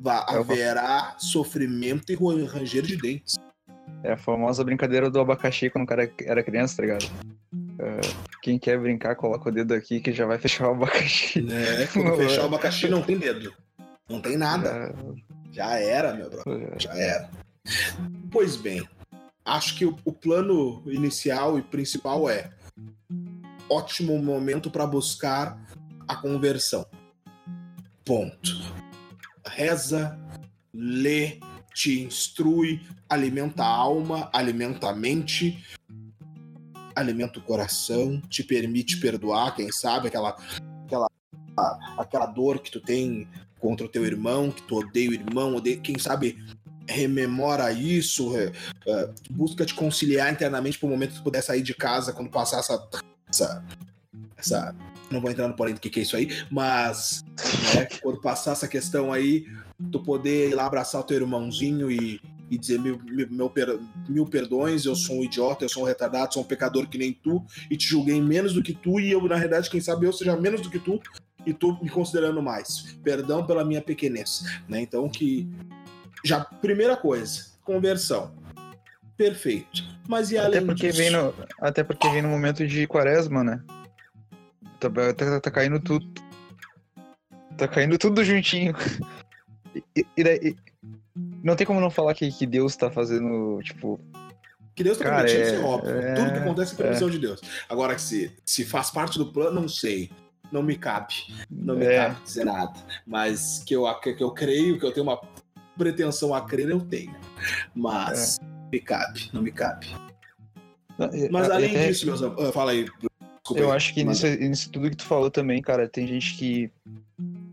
Vá, 0.02 0.26
é 0.28 0.36
haverá 0.36 1.14
sofrimento 1.16 2.10
e 2.10 2.44
ranger 2.44 2.82
de 2.82 2.96
dentes. 2.96 3.36
É 4.02 4.12
a 4.12 4.16
famosa 4.16 4.64
brincadeira 4.64 5.08
do 5.08 5.20
abacaxi 5.20 5.70
quando 5.70 5.84
o 5.84 5.86
cara 5.86 6.12
era 6.24 6.42
criança, 6.42 6.76
tá 6.76 6.82
ligado? 6.82 7.04
Uh, 7.54 8.40
quem 8.42 8.58
quer 8.58 8.80
brincar, 8.80 9.14
coloca 9.14 9.48
o 9.48 9.52
dedo 9.52 9.72
aqui 9.72 10.00
que 10.00 10.12
já 10.12 10.26
vai 10.26 10.38
fechar 10.42 10.68
o 10.68 10.72
abacaxi. 10.72 11.46
É, 11.48 11.86
quando 11.86 12.16
fechar 12.16 12.42
o 12.42 12.46
abacaxi 12.46 12.88
não 12.88 13.00
tem 13.00 13.16
dedo. 13.16 13.54
Não 14.10 14.20
tem 14.20 14.36
nada. 14.36 14.92
Já 15.52 15.78
era, 15.78 16.12
meu 16.14 16.28
brother. 16.28 16.74
Já 16.78 16.94
era. 16.94 17.30
Pois 18.32 18.56
bem, 18.56 18.84
acho 19.44 19.78
que 19.78 19.86
o, 19.86 19.96
o 20.04 20.12
plano 20.12 20.82
inicial 20.86 21.56
e 21.60 21.62
principal 21.62 22.28
é 22.28 22.50
ótimo 23.70 24.18
momento 24.18 24.68
para 24.68 24.84
buscar 24.84 25.56
a 26.08 26.16
conversão. 26.16 26.84
Ponto. 28.04 28.81
Reza, 29.54 30.18
lê, 30.72 31.38
te 31.74 32.00
instrui, 32.02 32.80
alimenta 33.08 33.62
a 33.62 33.68
alma, 33.68 34.30
alimenta 34.32 34.88
a 34.88 34.94
mente, 34.94 35.62
alimenta 36.94 37.38
o 37.38 37.42
coração, 37.42 38.20
te 38.28 38.42
permite 38.42 38.98
perdoar, 38.98 39.54
quem 39.54 39.70
sabe, 39.70 40.08
aquela, 40.08 40.36
aquela, 40.84 41.08
aquela 41.98 42.26
dor 42.26 42.60
que 42.60 42.70
tu 42.70 42.80
tem 42.80 43.28
contra 43.58 43.86
o 43.86 43.88
teu 43.88 44.04
irmão, 44.04 44.50
que 44.50 44.62
tu 44.62 44.76
odeia 44.76 45.10
o 45.10 45.14
irmão, 45.14 45.54
odeia, 45.54 45.76
quem 45.76 45.98
sabe 45.98 46.38
rememora 46.88 47.70
isso, 47.72 48.36
é, 48.36 48.52
busca 49.30 49.64
te 49.64 49.74
conciliar 49.74 50.32
internamente 50.32 50.78
para 50.78 50.86
o 50.86 50.90
momento 50.90 51.10
que 51.10 51.18
tu 51.18 51.22
puder 51.22 51.42
sair 51.42 51.62
de 51.62 51.74
casa 51.74 52.12
quando 52.12 52.30
passar 52.30 52.58
essa, 52.58 52.88
essa, 53.28 53.64
essa 54.42 54.74
não 55.10 55.20
vou 55.20 55.30
entrar 55.30 55.46
no 55.46 55.54
porém 55.54 55.74
do 55.74 55.80
que, 55.80 55.90
que 55.90 56.00
é 56.00 56.02
isso 56.02 56.16
aí, 56.16 56.28
mas 56.50 57.22
né, 57.74 57.86
quando 58.00 58.20
passar 58.20 58.52
essa 58.52 58.66
questão 58.66 59.12
aí, 59.12 59.46
tu 59.90 60.02
poder 60.02 60.50
ir 60.50 60.54
lá 60.54 60.66
abraçar 60.66 61.00
o 61.00 61.04
teu 61.04 61.18
irmãozinho 61.18 61.90
e, 61.90 62.18
e 62.50 62.56
dizer 62.56 62.78
mil, 62.78 62.98
mil, 63.04 63.28
mil, 64.08 64.26
perdões, 64.26 64.86
eu 64.86 64.96
sou 64.96 65.16
um 65.16 65.24
idiota, 65.24 65.64
eu 65.64 65.68
sou 65.68 65.82
um 65.82 65.86
retardado, 65.86 66.32
sou 66.32 66.42
um 66.42 66.46
pecador 66.46 66.88
que 66.88 66.96
nem 66.96 67.12
tu, 67.12 67.44
e 67.70 67.76
te 67.76 67.86
julguei 67.86 68.20
menos 68.22 68.54
do 68.54 68.62
que 68.62 68.72
tu, 68.72 68.98
e 68.98 69.12
eu, 69.12 69.22
na 69.28 69.36
realidade, 69.36 69.68
quem 69.68 69.80
sabe 69.80 70.06
eu 70.06 70.12
seja 70.12 70.36
menos 70.36 70.62
do 70.62 70.70
que 70.70 70.78
tu, 70.78 71.00
e 71.44 71.52
tu 71.52 71.78
me 71.82 71.90
considerando 71.90 72.40
mais. 72.40 72.96
Perdão 73.02 73.44
pela 73.44 73.64
minha 73.64 73.82
pequenez. 73.82 74.44
Né? 74.68 74.80
Então, 74.80 75.08
que. 75.08 75.48
Já, 76.24 76.44
primeira 76.44 76.96
coisa, 76.96 77.46
conversão. 77.64 78.32
Perfeito. 79.16 79.82
Mas 80.08 80.30
e 80.30 80.38
além 80.38 80.58
até 80.58 80.66
porque 80.66 80.86
disso? 80.86 80.98
Vem 80.98 81.10
no, 81.10 81.34
até 81.60 81.82
porque 81.82 82.08
vem 82.10 82.22
no 82.22 82.28
momento 82.28 82.66
de 82.66 82.86
quaresma, 82.86 83.42
né? 83.42 83.60
Tá, 84.90 85.14
tá, 85.14 85.40
tá 85.40 85.50
caindo 85.50 85.78
tudo. 85.78 86.04
Tá 87.56 87.68
caindo 87.68 87.96
tudo 87.98 88.24
juntinho. 88.24 88.74
E, 89.94 90.04
e, 90.18 90.56
não 91.42 91.54
tem 91.54 91.66
como 91.66 91.80
não 91.80 91.90
falar 91.90 92.14
que, 92.14 92.30
que 92.32 92.46
Deus 92.46 92.74
tá 92.74 92.90
fazendo, 92.90 93.60
tipo. 93.62 94.00
Que 94.74 94.82
Deus 94.82 94.98
tá 94.98 95.04
Cara, 95.04 95.24
permitindo, 95.24 95.42
é, 95.42 95.46
isso 95.46 95.62
é 95.62 95.64
óbvio. 95.64 95.98
É, 95.98 96.14
Tudo 96.14 96.32
que 96.32 96.38
acontece 96.38 96.74
é 96.74 96.76
permissão 96.76 97.08
é. 97.08 97.10
de 97.10 97.18
Deus. 97.18 97.40
Agora, 97.68 97.96
se, 97.98 98.34
se 98.44 98.64
faz 98.64 98.90
parte 98.90 99.18
do 99.18 99.32
plano, 99.32 99.60
não 99.60 99.68
sei. 99.68 100.10
Não 100.50 100.62
me 100.62 100.76
cabe. 100.76 101.14
Não 101.50 101.76
me 101.76 101.84
é. 101.84 101.96
cabe 101.96 102.22
dizer 102.24 102.44
nada. 102.44 102.74
Mas 103.06 103.62
que 103.64 103.74
eu, 103.74 103.84
que 104.00 104.22
eu 104.22 104.30
creio, 104.32 104.78
que 104.78 104.84
eu 104.84 104.92
tenho 104.92 105.04
uma 105.04 105.20
pretensão 105.78 106.34
a 106.34 106.40
crer, 106.42 106.68
eu 106.68 106.80
tenho. 106.80 107.14
Mas 107.74 108.38
é. 108.38 108.44
me 108.72 108.80
cabe, 108.80 109.30
não 109.32 109.42
me 109.42 109.52
cabe. 109.52 109.86
Mas 111.30 111.50
além 111.50 111.88
disso, 111.88 112.06
meus 112.06 112.22
amigos. 112.22 112.48
Ah, 112.48 112.52
fala 112.52 112.72
aí. 112.72 112.86
Desculpa 113.42 113.60
eu 113.60 113.72
acho 113.72 113.92
que 113.92 114.04
nisso, 114.04 114.26
nisso 114.26 114.70
tudo 114.70 114.88
que 114.88 114.96
tu 114.96 115.04
falou 115.04 115.30
também, 115.30 115.60
cara, 115.60 115.88
tem 115.88 116.06
gente 116.06 116.36
que, 116.36 116.70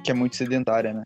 que 0.03 0.11
é 0.11 0.13
muito 0.13 0.35
sedentária, 0.35 0.93
né? 0.93 1.03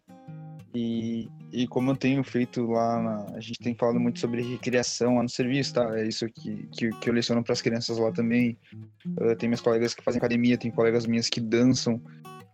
E, 0.76 1.30
e 1.52 1.68
como 1.68 1.92
eu 1.92 1.96
tenho 1.96 2.22
feito 2.24 2.66
lá, 2.66 3.02
na, 3.02 3.38
a 3.38 3.40
gente 3.40 3.60
tem 3.60 3.76
falado 3.76 4.00
muito 4.00 4.20
sobre 4.20 4.42
recriação 4.42 5.16
lá 5.16 5.24
no 5.24 5.30
serviço, 5.30 5.76
tá? 5.76 5.98
É 5.98 6.06
isso 6.06 6.28
que, 6.28 6.68
que, 6.72 6.90
que 6.90 7.10
eu 7.10 7.14
leciono 7.14 7.44
para 7.44 7.54
as 7.54 7.62
crianças 7.62 7.98
lá 7.98 8.12
também. 8.12 8.58
Uh, 9.06 9.36
tem 9.38 9.48
minhas 9.48 9.62
colegas 9.62 9.94
que 9.94 10.04
fazem 10.04 10.18
academia, 10.18 10.58
tem 10.58 10.72
colegas 10.72 11.06
minhas 11.06 11.30
que 11.30 11.40
dançam, 11.40 12.02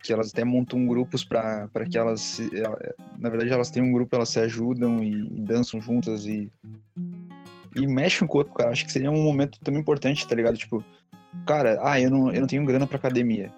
que 0.03 0.13
elas 0.13 0.31
até 0.31 0.43
montam 0.43 0.85
grupos 0.85 1.23
para 1.23 1.67
que 1.89 1.97
elas, 1.97 2.39
na 3.17 3.29
verdade, 3.29 3.51
elas 3.51 3.71
têm 3.71 3.81
um 3.81 3.91
grupo, 3.91 4.15
elas 4.15 4.29
se 4.29 4.39
ajudam 4.39 5.03
e, 5.03 5.11
e 5.11 5.41
dançam 5.41 5.81
juntas 5.81 6.25
e, 6.25 6.51
e 7.75 7.87
mexem 7.87 8.25
o 8.25 8.29
corpo, 8.29 8.53
cara. 8.53 8.69
Acho 8.69 8.85
que 8.85 8.91
seria 8.91 9.09
um 9.09 9.23
momento 9.23 9.59
também 9.61 9.81
importante, 9.81 10.27
tá 10.27 10.35
ligado? 10.35 10.57
Tipo, 10.57 10.83
cara, 11.45 11.79
ah, 11.81 11.99
eu 11.99 12.09
não, 12.09 12.31
eu 12.31 12.41
não 12.41 12.47
tenho 12.47 12.65
grana 12.65 12.87
para 12.87 12.97
academia. 12.97 13.51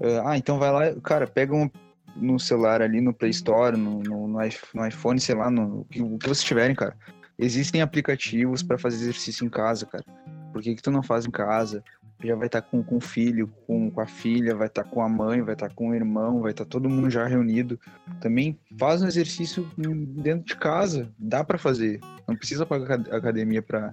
Uh, 0.00 0.26
ah, 0.26 0.36
então 0.36 0.58
vai 0.58 0.70
lá, 0.70 1.00
cara, 1.00 1.26
pega 1.26 1.54
um 1.54 1.68
no 2.16 2.38
celular 2.38 2.82
ali, 2.82 3.00
no 3.00 3.12
Play 3.12 3.30
Store, 3.30 3.76
no, 3.76 4.02
no, 4.02 4.28
no 4.28 4.86
iPhone, 4.86 5.20
sei 5.20 5.34
lá, 5.34 5.50
no, 5.50 5.80
o 5.80 5.84
que, 5.84 6.02
o 6.02 6.18
que 6.18 6.28
vocês 6.28 6.44
tiverem, 6.44 6.74
cara. 6.74 6.96
Existem 7.38 7.80
aplicativos 7.80 8.62
para 8.62 8.78
fazer 8.78 8.96
exercício 8.96 9.44
em 9.44 9.48
casa, 9.48 9.86
cara. 9.86 10.04
Por 10.52 10.62
que, 10.62 10.74
que 10.74 10.82
tu 10.82 10.90
não 10.90 11.02
faz 11.02 11.26
em 11.26 11.30
casa? 11.30 11.82
Já 12.22 12.36
vai 12.36 12.46
estar 12.46 12.60
tá 12.60 12.68
com, 12.68 12.82
com 12.84 12.98
o 12.98 13.00
filho, 13.00 13.52
com, 13.66 13.90
com 13.90 14.00
a 14.00 14.06
filha, 14.06 14.54
vai 14.54 14.68
estar 14.68 14.84
tá 14.84 14.88
com 14.88 15.02
a 15.02 15.08
mãe, 15.08 15.42
vai 15.42 15.54
estar 15.54 15.68
tá 15.68 15.74
com 15.74 15.88
o 15.88 15.94
irmão, 15.94 16.40
vai 16.40 16.52
estar 16.52 16.64
tá 16.64 16.70
todo 16.70 16.88
mundo 16.88 17.10
já 17.10 17.26
reunido. 17.26 17.80
Também 18.20 18.56
faz 18.78 19.02
um 19.02 19.08
exercício 19.08 19.68
dentro 19.76 20.46
de 20.46 20.56
casa, 20.56 21.10
dá 21.18 21.42
para 21.42 21.58
fazer. 21.58 22.00
Não 22.28 22.36
precisa 22.36 22.64
pagar 22.64 23.00
academia 23.10 23.62
para 23.62 23.92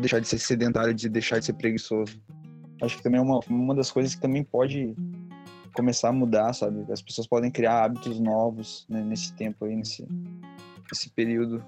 deixar 0.00 0.18
de 0.18 0.26
ser 0.26 0.38
sedentário, 0.38 0.92
de 0.92 1.08
deixar 1.08 1.38
de 1.38 1.44
ser 1.44 1.52
preguiçoso. 1.52 2.20
Acho 2.80 2.96
que 2.96 3.02
também 3.02 3.20
é 3.20 3.22
uma, 3.22 3.40
uma 3.48 3.74
das 3.74 3.90
coisas 3.90 4.14
que 4.14 4.20
também 4.20 4.42
pode 4.42 4.94
começar 5.74 6.08
a 6.08 6.12
mudar, 6.12 6.52
sabe? 6.52 6.84
As 6.90 7.02
pessoas 7.02 7.26
podem 7.26 7.50
criar 7.50 7.84
hábitos 7.84 8.18
novos 8.18 8.86
né, 8.88 9.02
nesse 9.02 9.32
tempo 9.34 9.64
aí, 9.64 9.76
nesse, 9.76 10.06
nesse 10.90 11.10
período 11.10 11.62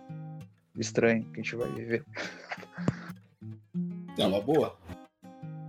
estranho 0.77 1.25
que 1.25 1.41
a 1.41 1.43
gente 1.43 1.57
vai 1.57 1.71
viver. 1.71 2.05
É 4.19 4.27
uma 4.27 4.41
boa. 4.41 4.77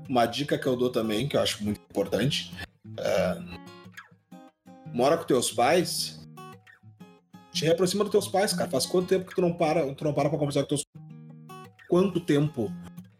Uma 0.10 0.26
dica 0.26 0.58
que 0.58 0.68
eu 0.68 0.76
dou 0.76 0.90
também, 0.90 1.28
que 1.28 1.38
eu 1.38 1.42
acho 1.42 1.64
muito 1.64 1.80
importante, 1.90 2.54
é... 2.98 3.38
mora 4.94 5.18
com 5.18 5.24
teus 5.24 5.52
pais, 5.52 6.20
te 7.52 7.66
reaproxima 7.66 8.04
dos 8.04 8.12
teus 8.12 8.28
pais, 8.28 8.54
cara. 8.54 8.70
Faz 8.70 8.86
quanto 8.86 9.08
tempo 9.08 9.26
que 9.26 9.36
tu 9.36 9.42
não 9.42 9.54
para, 9.54 9.94
tu 9.94 10.04
não 10.04 10.14
para 10.14 10.30
pra 10.30 10.38
conversar 10.38 10.62
com 10.62 10.68
teus 10.68 10.86
Quanto 11.88 12.20
tempo 12.20 12.72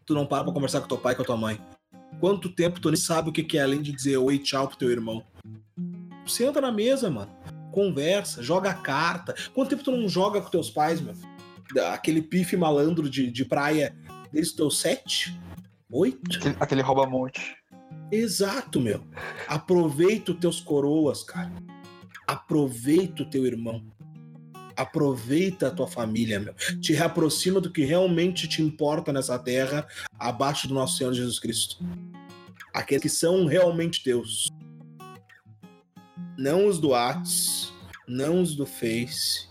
tu 0.04 0.14
não 0.14 0.26
para 0.26 0.42
pra 0.42 0.52
conversar 0.52 0.80
com 0.80 0.88
teu 0.88 0.98
pai 0.98 1.12
e 1.12 1.16
com 1.16 1.22
a 1.22 1.24
tua 1.24 1.36
mãe? 1.36 1.60
Quanto 2.24 2.48
tempo 2.48 2.80
tu 2.80 2.88
nem 2.88 2.96
sabe 2.96 3.28
o 3.28 3.32
que 3.34 3.58
é 3.58 3.62
além 3.62 3.82
de 3.82 3.92
dizer 3.92 4.16
oi, 4.16 4.38
tchau 4.38 4.66
pro 4.66 4.78
teu 4.78 4.90
irmão? 4.90 5.22
Senta 6.26 6.58
na 6.58 6.72
mesa, 6.72 7.10
mano. 7.10 7.30
Conversa, 7.70 8.42
joga 8.42 8.72
carta. 8.72 9.34
Quanto 9.52 9.68
tempo 9.68 9.84
tu 9.84 9.90
não 9.90 10.08
joga 10.08 10.40
com 10.40 10.48
teus 10.48 10.70
pais, 10.70 11.02
meu? 11.02 11.12
Aquele 11.92 12.22
pife 12.22 12.56
malandro 12.56 13.10
de, 13.10 13.30
de 13.30 13.44
praia 13.44 13.94
desde 14.32 14.52
os 14.52 14.56
teus 14.56 14.78
sete? 14.78 15.38
Oito? 15.92 16.38
Aquele, 16.38 16.56
aquele 16.58 16.80
rouba-monte. 16.80 17.56
Exato, 18.10 18.80
meu. 18.80 19.06
Aproveita 19.46 20.32
os 20.32 20.38
teus 20.38 20.60
coroas, 20.62 21.22
cara. 21.22 21.52
Aproveita 22.26 23.22
o 23.22 23.28
teu 23.28 23.44
irmão. 23.44 23.84
Aproveita 24.74 25.68
a 25.68 25.70
tua 25.70 25.86
família, 25.86 26.40
meu. 26.40 26.54
Te 26.80 26.94
reaproxima 26.94 27.60
do 27.60 27.70
que 27.70 27.84
realmente 27.84 28.48
te 28.48 28.62
importa 28.62 29.12
nessa 29.12 29.38
terra, 29.38 29.86
abaixo 30.18 30.66
do 30.66 30.72
nosso 30.72 30.96
Senhor 30.96 31.12
Jesus 31.12 31.38
Cristo. 31.38 31.84
Aqueles 32.74 33.02
que 33.02 33.08
são 33.08 33.46
realmente 33.46 34.02
teus. 34.02 34.48
Não 36.36 36.66
os 36.66 36.80
do 36.80 36.88
Whats, 36.88 37.72
não 38.08 38.42
os 38.42 38.56
do 38.56 38.66
Face. 38.66 39.48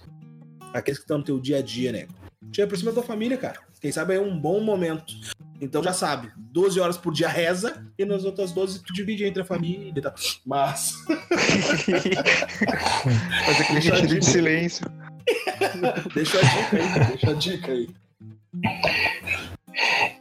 Aqueles 0.74 1.00
que 1.00 1.06
estão 1.06 1.20
no 1.20 1.24
teu 1.24 1.40
dia 1.40 1.60
a 1.60 1.62
dia, 1.62 1.94
né? 1.94 2.08
Te 2.52 2.62
aproxima 2.62 2.92
da 2.92 2.96
tua 2.96 3.08
família, 3.08 3.38
cara. 3.38 3.62
Quem 3.80 3.94
sabe 3.94 4.16
é 4.16 4.20
um 4.20 4.38
bom 4.38 4.60
momento. 4.60 5.14
Então 5.62 5.82
já 5.82 5.94
sabe, 5.94 6.30
12 6.36 6.80
horas 6.82 6.98
por 6.98 7.14
dia 7.14 7.30
reza 7.30 7.88
e 7.98 8.04
nas 8.04 8.26
outras 8.26 8.52
12 8.52 8.84
tu 8.84 8.94
divide 8.94 9.24
entre 9.24 9.42
a 9.42 9.46
família 9.46 9.94
e 9.96 10.02
tal. 10.02 10.14
Mas. 10.46 10.94
Faz 13.46 13.62
aquele 13.62 13.80
retiro 13.80 14.20
de 14.20 14.26
silêncio. 14.26 14.86
deixa 16.14 16.40
a 16.40 16.42
dica 16.42 16.78
aí, 16.78 17.08
deixa 17.08 17.30
a 17.30 17.34
dica 17.34 17.72
aí. 17.72 17.88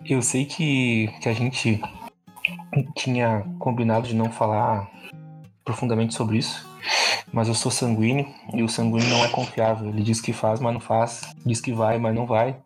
Eu 0.09 0.23
sei 0.23 0.45
que, 0.45 1.09
que 1.21 1.29
a 1.29 1.33
gente 1.33 1.81
tinha 2.95 3.45
combinado 3.59 4.07
de 4.07 4.15
não 4.15 4.31
falar 4.31 4.89
profundamente 5.65 6.15
sobre 6.15 6.39
isso, 6.39 6.67
mas 7.33 7.49
eu 7.49 7.55
sou 7.55 7.71
sanguíneo 7.71 8.27
e 8.53 8.63
o 8.63 8.69
sanguíneo 8.69 9.09
não 9.09 9.25
é 9.25 9.29
confiável. 9.29 9.89
Ele 9.89 10.03
diz 10.03 10.21
que 10.21 10.33
faz, 10.33 10.61
mas 10.61 10.73
não 10.73 10.81
faz. 10.81 11.23
Diz 11.45 11.61
que 11.61 11.73
vai, 11.73 11.99
mas 11.99 12.15
não 12.15 12.27
vai. 12.27 12.57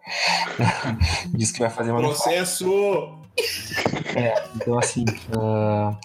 diz 1.35 1.53
que 1.53 1.61
vai 1.61 1.71
fazer, 1.71 1.93
mas 1.93 2.03
Processo! 2.03 2.67
não 2.67 3.17
faz. 3.37 4.17
É, 4.17 4.45
então 4.55 4.79
assim. 4.79 5.05
Uh... 5.35 5.97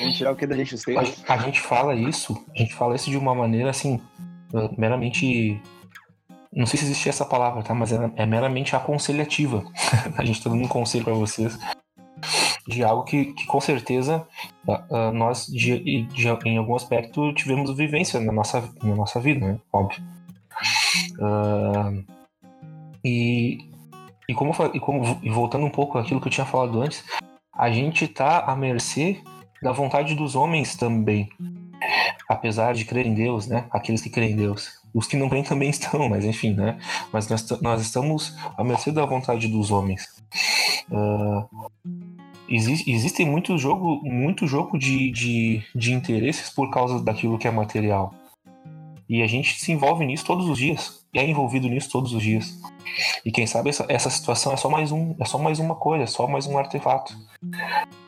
Vamos 0.00 0.16
tirar 0.16 0.32
o 0.32 0.36
que 0.36 0.46
da 0.46 0.54
gente 0.54 0.76
a, 1.26 1.32
a 1.32 1.38
gente 1.38 1.58
fala 1.58 1.94
isso, 1.94 2.44
a 2.54 2.58
gente 2.58 2.74
fala 2.74 2.94
isso 2.94 3.08
de 3.08 3.16
uma 3.16 3.34
maneira 3.34 3.70
assim, 3.70 3.98
meramente 4.76 5.58
não 6.52 6.66
sei 6.66 6.78
se 6.78 6.84
existe 6.84 7.08
essa 7.08 7.24
palavra, 7.24 7.62
tá? 7.62 7.72
Mas 7.72 7.90
é, 7.90 8.10
é 8.16 8.26
meramente 8.26 8.76
aconselhativa. 8.76 9.64
a 10.18 10.24
gente 10.26 10.36
está 10.36 10.50
dando 10.50 10.62
um 10.62 10.68
conselho 10.68 11.04
para 11.04 11.14
vocês 11.14 11.58
de 12.66 12.84
algo 12.84 13.04
que, 13.04 13.32
que 13.32 13.46
com 13.46 13.60
certeza 13.60 14.26
uh, 14.66 15.12
nós, 15.12 15.46
de, 15.46 16.02
de, 16.04 16.28
em 16.44 16.58
algum 16.58 16.74
aspecto, 16.74 17.32
tivemos 17.34 17.74
vivência 17.76 18.20
na 18.20 18.32
nossa, 18.32 18.68
na 18.82 18.94
nossa 18.94 19.20
vida, 19.20 19.46
né? 19.46 19.58
Óbvio. 19.72 20.02
Uh, 21.18 22.04
e, 23.04 23.58
e, 24.28 24.34
como, 24.34 24.52
e 24.72 24.80
como 24.80 25.02
voltando 25.32 25.66
um 25.66 25.70
pouco 25.70 25.98
àquilo 25.98 26.20
que 26.20 26.28
eu 26.28 26.32
tinha 26.32 26.46
falado 26.46 26.80
antes, 26.80 27.04
a 27.52 27.70
gente 27.70 28.04
está 28.04 28.40
à 28.40 28.56
mercê 28.56 29.20
da 29.62 29.72
vontade 29.72 30.14
dos 30.14 30.34
homens 30.34 30.76
também. 30.76 31.28
Apesar 32.28 32.74
de 32.74 32.84
crer 32.84 33.06
em 33.06 33.14
Deus, 33.14 33.46
né? 33.46 33.66
Aqueles 33.70 34.00
que 34.00 34.10
creem 34.10 34.32
em 34.32 34.36
Deus. 34.36 34.80
Os 34.94 35.06
que 35.06 35.16
não 35.16 35.28
creem 35.28 35.44
também 35.44 35.70
estão, 35.70 36.08
mas 36.08 36.24
enfim, 36.24 36.54
né? 36.54 36.78
Mas 37.12 37.28
nós, 37.28 37.48
nós 37.60 37.80
estamos 37.80 38.36
à 38.56 38.62
mercê 38.62 38.92
da 38.92 39.04
vontade 39.04 39.48
dos 39.48 39.70
homens. 39.70 40.06
Uh, 40.90 41.48
existe, 42.54 42.90
existe 42.90 43.24
muito 43.24 43.56
jogo, 43.56 44.00
muito 44.04 44.46
jogo 44.46 44.78
de, 44.78 45.10
de, 45.10 45.62
de 45.74 45.92
interesses 45.92 46.50
por 46.50 46.70
causa 46.70 47.02
daquilo 47.02 47.38
que 47.38 47.48
é 47.48 47.50
material. 47.50 48.14
E 49.08 49.22
a 49.22 49.26
gente 49.26 49.58
se 49.58 49.72
envolve 49.72 50.04
nisso 50.04 50.24
todos 50.24 50.48
os 50.48 50.58
dias. 50.58 51.04
E 51.12 51.18
é 51.18 51.28
envolvido 51.28 51.68
nisso 51.68 51.90
todos 51.90 52.14
os 52.14 52.22
dias. 52.22 52.58
E 53.24 53.30
quem 53.30 53.46
sabe 53.46 53.68
essa, 53.68 53.84
essa 53.88 54.08
situação 54.08 54.52
é 54.52 54.56
só 54.56 54.70
mais 54.70 54.90
um, 54.90 55.14
é 55.20 55.24
só 55.24 55.38
mais 55.38 55.58
uma 55.58 55.74
coisa, 55.74 56.04
é 56.04 56.06
só 56.06 56.26
mais 56.26 56.46
um 56.46 56.56
artefato, 56.56 57.14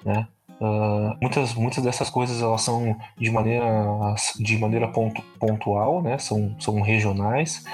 né? 0.05 0.27
Uh, 0.61 1.17
muitas, 1.21 1.53
muitas 1.53 1.83
dessas 1.83 2.09
coisas 2.09 2.41
elas 2.41 2.63
são 2.63 2.97
de 3.19 3.31
maneira, 3.31 3.67
de 4.39 4.57
maneira 4.57 4.89
pontu, 4.89 5.21
pontual, 5.39 6.01
né? 6.01 6.17
são, 6.17 6.55
são 6.61 6.81
regionais, 6.81 7.65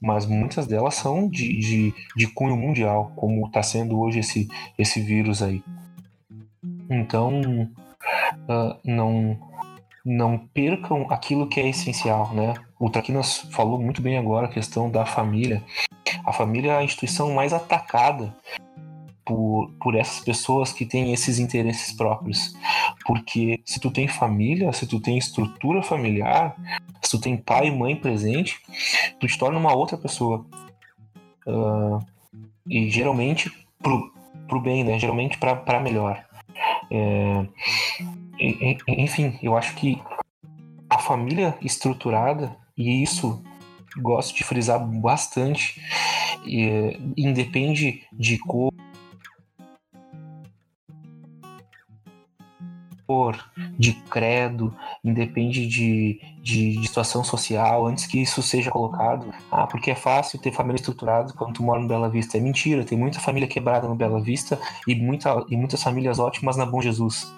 mas 0.00 0.26
muitas 0.26 0.66
delas 0.66 0.94
são 0.94 1.28
de, 1.28 1.58
de, 1.58 1.94
de 2.14 2.26
cunho 2.28 2.56
mundial, 2.56 3.10
como 3.16 3.46
está 3.46 3.62
sendo 3.62 3.98
hoje 3.98 4.18
esse, 4.20 4.48
esse 4.78 5.00
vírus 5.00 5.42
aí. 5.42 5.62
Então, 6.88 7.40
uh, 8.48 8.78
não, 8.84 9.38
não 10.04 10.38
percam 10.38 11.06
aquilo 11.10 11.48
que 11.48 11.60
é 11.60 11.68
essencial, 11.68 12.32
né? 12.34 12.54
O 12.78 12.90
Traquinas 12.90 13.38
falou 13.50 13.80
muito 13.80 14.02
bem 14.02 14.18
agora 14.18 14.46
a 14.46 14.50
questão 14.50 14.90
da 14.90 15.06
família. 15.06 15.62
A 16.24 16.32
família 16.32 16.72
é 16.72 16.76
a 16.78 16.84
instituição 16.84 17.32
mais 17.32 17.52
atacada 17.52 18.34
por, 19.24 19.70
por 19.80 19.94
essas 19.94 20.20
pessoas 20.20 20.72
que 20.72 20.84
têm 20.84 21.12
esses 21.12 21.38
interesses 21.38 21.92
próprios. 21.92 22.54
Porque 23.06 23.60
se 23.64 23.80
tu 23.80 23.90
tem 23.90 24.06
família, 24.06 24.72
se 24.72 24.86
tu 24.86 25.00
tem 25.00 25.16
estrutura 25.16 25.82
familiar, 25.82 26.54
se 27.00 27.12
tu 27.12 27.20
tem 27.20 27.36
pai 27.36 27.68
e 27.68 27.70
mãe 27.70 27.96
presente, 27.96 28.60
tu 29.18 29.26
te 29.26 29.38
torna 29.38 29.58
uma 29.58 29.74
outra 29.74 29.96
pessoa. 29.96 30.44
Uh, 31.46 32.04
e 32.68 32.90
geralmente 32.90 33.50
pro, 33.82 34.12
pro 34.48 34.60
bem, 34.60 34.84
né? 34.84 34.98
Geralmente 34.98 35.38
para 35.38 35.80
melhor. 35.80 36.24
É, 36.90 37.46
enfim, 38.88 39.38
eu 39.42 39.56
acho 39.56 39.74
que 39.74 40.00
a 40.88 40.98
família 40.98 41.56
estruturada, 41.60 42.56
e 42.76 43.02
isso 43.02 43.42
gosto 43.96 44.34
de 44.36 44.44
frisar 44.44 44.84
bastante, 44.84 45.80
é, 46.46 46.98
independe 47.16 48.02
de 48.12 48.38
cor, 48.38 48.72
de 53.78 53.92
credo, 54.10 54.74
independe 55.02 55.66
de, 55.66 56.20
de, 56.44 56.76
de, 56.76 56.86
situação 56.86 57.24
social, 57.24 57.86
antes 57.86 58.06
que 58.06 58.20
isso 58.20 58.42
seja 58.42 58.70
colocado. 58.70 59.32
Ah, 59.50 59.66
porque 59.66 59.90
é 59.90 59.94
fácil 59.94 60.38
ter 60.38 60.52
família 60.52 60.76
estruturada 60.76 61.32
quando 61.32 61.54
tu 61.54 61.62
mora 61.62 61.80
no 61.80 61.88
Bela 61.88 62.10
Vista. 62.10 62.36
É 62.36 62.40
mentira, 62.40 62.84
tem 62.84 62.98
muita 62.98 63.18
família 63.18 63.48
quebrada 63.48 63.88
no 63.88 63.94
Bela 63.94 64.20
Vista 64.20 64.60
e, 64.86 64.94
muita, 64.94 65.42
e 65.48 65.56
muitas 65.56 65.82
famílias 65.82 66.18
ótimas 66.18 66.58
na 66.58 66.66
Bom 66.66 66.82
Jesus. 66.82 67.32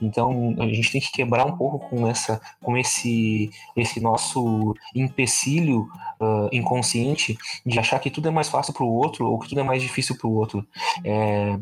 Então 0.00 0.56
a 0.58 0.66
gente 0.68 0.90
tem 0.90 1.00
que 1.02 1.12
quebrar 1.12 1.44
um 1.44 1.54
pouco 1.54 1.86
com 1.90 2.08
essa, 2.08 2.40
com 2.62 2.78
esse, 2.78 3.50
esse 3.76 4.00
nosso 4.00 4.74
empecilho 4.94 5.86
uh, 6.18 6.48
inconsciente 6.50 7.36
de 7.64 7.78
achar 7.78 7.98
que 7.98 8.10
tudo 8.10 8.28
é 8.28 8.30
mais 8.30 8.48
fácil 8.48 8.72
para 8.72 8.84
o 8.84 8.90
outro 8.90 9.26
ou 9.26 9.38
que 9.38 9.50
tudo 9.50 9.60
é 9.60 9.64
mais 9.64 9.82
difícil 9.82 10.16
para 10.16 10.28
o 10.28 10.32
outro. 10.32 10.66
É, 11.04 11.58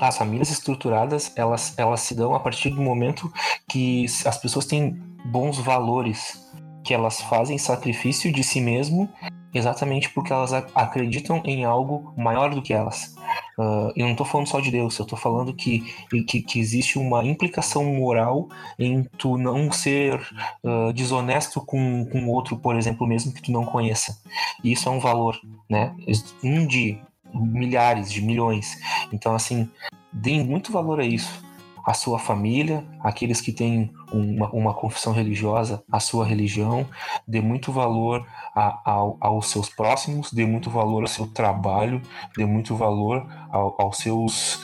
as 0.00 0.18
famílias 0.18 0.50
estruturadas 0.50 1.32
elas, 1.34 1.78
elas 1.78 2.00
se 2.00 2.14
dão 2.14 2.34
a 2.34 2.40
partir 2.40 2.70
do 2.70 2.82
momento 2.82 3.32
que 3.66 4.04
as 4.26 4.36
pessoas 4.38 4.66
têm 4.66 5.15
bons 5.26 5.58
valores, 5.58 6.40
que 6.84 6.94
elas 6.94 7.20
fazem 7.20 7.58
sacrifício 7.58 8.32
de 8.32 8.44
si 8.44 8.60
mesmo 8.60 9.08
exatamente 9.56 10.10
porque 10.10 10.32
elas 10.32 10.52
acreditam 10.52 11.42
em 11.44 11.64
algo 11.64 12.12
maior 12.16 12.54
do 12.54 12.62
que 12.62 12.72
elas. 12.72 13.14
Uh, 13.58 13.90
eu 13.96 14.04
não 14.04 14.12
estou 14.12 14.26
falando 14.26 14.46
só 14.46 14.60
de 14.60 14.70
Deus, 14.70 14.98
eu 14.98 15.04
estou 15.04 15.18
falando 15.18 15.54
que, 15.54 15.80
que, 16.26 16.42
que, 16.42 16.60
existe 16.60 16.98
uma 16.98 17.24
implicação 17.24 17.84
moral 17.84 18.48
em 18.78 19.04
tu 19.16 19.38
não 19.38 19.72
ser 19.72 20.20
uh, 20.62 20.92
desonesto 20.92 21.60
com 21.60 22.02
o 22.02 22.28
outro, 22.28 22.58
por 22.58 22.76
exemplo, 22.76 23.06
mesmo 23.06 23.32
que 23.32 23.42
tu 23.42 23.50
não 23.50 23.64
conheça. 23.64 24.18
E 24.62 24.72
isso 24.72 24.88
é 24.88 24.92
um 24.92 25.00
valor, 25.00 25.40
né? 25.68 25.94
Um 26.44 26.66
de 26.66 26.98
milhares, 27.34 28.12
de 28.12 28.20
milhões. 28.22 28.76
Então, 29.12 29.34
assim, 29.34 29.68
deem 30.12 30.44
muito 30.44 30.70
valor 30.70 31.00
a 31.00 31.04
isso. 31.04 31.45
A 31.86 31.94
sua 31.94 32.18
família, 32.18 32.84
aqueles 33.00 33.40
que 33.40 33.52
têm 33.52 33.92
uma, 34.12 34.50
uma 34.50 34.74
confissão 34.74 35.12
religiosa, 35.12 35.84
a 35.90 36.00
sua 36.00 36.26
religião, 36.26 36.84
dê 37.28 37.40
muito 37.40 37.70
valor 37.70 38.26
a, 38.54 38.80
a, 38.84 38.92
aos 39.20 39.50
seus 39.50 39.68
próximos, 39.68 40.32
dê 40.32 40.44
muito 40.44 40.68
valor 40.68 41.02
ao 41.02 41.08
seu 41.08 41.28
trabalho, 41.28 42.02
dê 42.36 42.44
muito 42.44 42.74
valor 42.74 43.24
ao, 43.50 43.76
aos 43.80 43.98
seus 43.98 44.60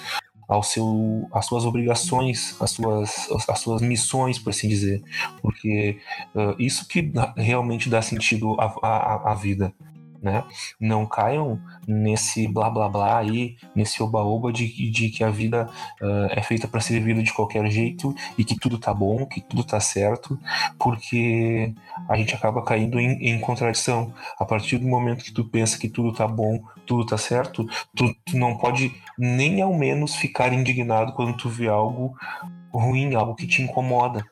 ao 0.48 0.62
seu, 0.62 1.26
às 1.32 1.46
suas 1.46 1.64
obrigações, 1.64 2.60
às 2.60 2.72
suas, 2.72 3.30
às 3.48 3.58
suas 3.60 3.80
missões, 3.80 4.38
por 4.38 4.50
assim 4.50 4.68
dizer, 4.68 5.02
porque 5.40 5.98
uh, 6.34 6.54
isso 6.58 6.86
que 6.86 7.10
realmente 7.36 7.88
dá 7.88 8.02
sentido 8.02 8.60
à, 8.60 8.66
à, 8.82 9.32
à 9.32 9.34
vida 9.34 9.72
né? 10.22 10.44
Não 10.80 11.04
caiam 11.04 11.60
nesse 11.86 12.46
blá 12.46 12.70
blá 12.70 12.88
blá 12.88 13.18
aí, 13.18 13.56
nesse 13.74 14.02
oba-oba 14.02 14.52
de, 14.52 14.90
de 14.90 15.10
que 15.10 15.24
a 15.24 15.30
vida 15.30 15.68
uh, 16.00 16.26
é 16.30 16.40
feita 16.40 16.68
para 16.68 16.80
ser 16.80 16.94
vivida 17.00 17.22
de 17.22 17.32
qualquer 17.32 17.68
jeito 17.68 18.14
e 18.38 18.44
que 18.44 18.56
tudo 18.58 18.78
tá 18.78 18.94
bom, 18.94 19.26
que 19.26 19.40
tudo 19.40 19.64
tá 19.64 19.80
certo, 19.80 20.38
porque 20.78 21.74
a 22.08 22.16
gente 22.16 22.34
acaba 22.34 22.62
caindo 22.62 23.00
em, 23.00 23.30
em 23.30 23.40
contradição. 23.40 24.12
A 24.38 24.44
partir 24.44 24.78
do 24.78 24.86
momento 24.86 25.24
que 25.24 25.32
tu 25.32 25.44
pensa 25.44 25.78
que 25.78 25.88
tudo 25.88 26.12
tá 26.12 26.28
bom, 26.28 26.62
tudo 26.86 27.04
tá 27.04 27.18
certo, 27.18 27.66
tu, 27.94 28.14
tu 28.24 28.36
não 28.36 28.56
pode 28.56 28.94
nem 29.18 29.60
ao 29.60 29.74
menos 29.74 30.14
ficar 30.14 30.52
indignado 30.52 31.12
quando 31.14 31.36
tu 31.36 31.48
vê 31.48 31.68
algo 31.68 32.16
ruim, 32.72 33.14
algo 33.14 33.34
que 33.34 33.46
te 33.46 33.60
incomoda 33.60 34.24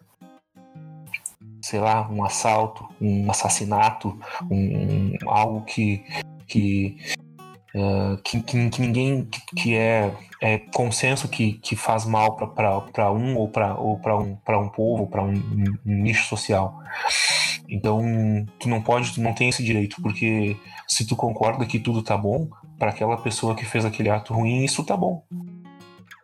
sei 1.70 1.78
lá, 1.78 2.08
um 2.10 2.24
assalto, 2.24 2.88
um 3.00 3.30
assassinato, 3.30 4.18
um, 4.50 5.12
algo 5.28 5.62
que, 5.62 6.04
que, 6.48 6.96
uh, 7.76 8.20
que, 8.24 8.42
que, 8.42 8.70
que, 8.70 8.80
ninguém 8.80 9.28
que 9.56 9.76
é, 9.76 10.12
é 10.42 10.58
consenso 10.58 11.28
que, 11.28 11.52
que 11.54 11.76
faz 11.76 12.04
mal 12.04 12.34
para 12.34 13.12
um 13.12 13.36
ou 13.36 13.48
para 13.48 13.76
ou 13.76 14.00
um, 14.20 14.36
um 14.36 14.68
povo, 14.68 15.06
para 15.06 15.22
um, 15.22 15.32
um, 15.32 15.76
nicho 15.84 16.26
social. 16.26 16.80
Então, 17.68 18.02
tu 18.58 18.68
não 18.68 18.82
pode, 18.82 19.14
tu 19.14 19.20
não 19.20 19.32
tem 19.32 19.48
esse 19.48 19.62
direito, 19.62 20.02
porque 20.02 20.56
se 20.88 21.06
tu 21.06 21.14
concorda 21.14 21.64
que 21.64 21.78
tudo 21.78 22.02
tá 22.02 22.18
bom, 22.18 22.48
para 22.80 22.90
aquela 22.90 23.16
pessoa 23.16 23.54
que 23.54 23.64
fez 23.64 23.84
aquele 23.84 24.10
ato 24.10 24.34
ruim, 24.34 24.64
isso 24.64 24.82
tá 24.82 24.96
bom. 24.96 25.22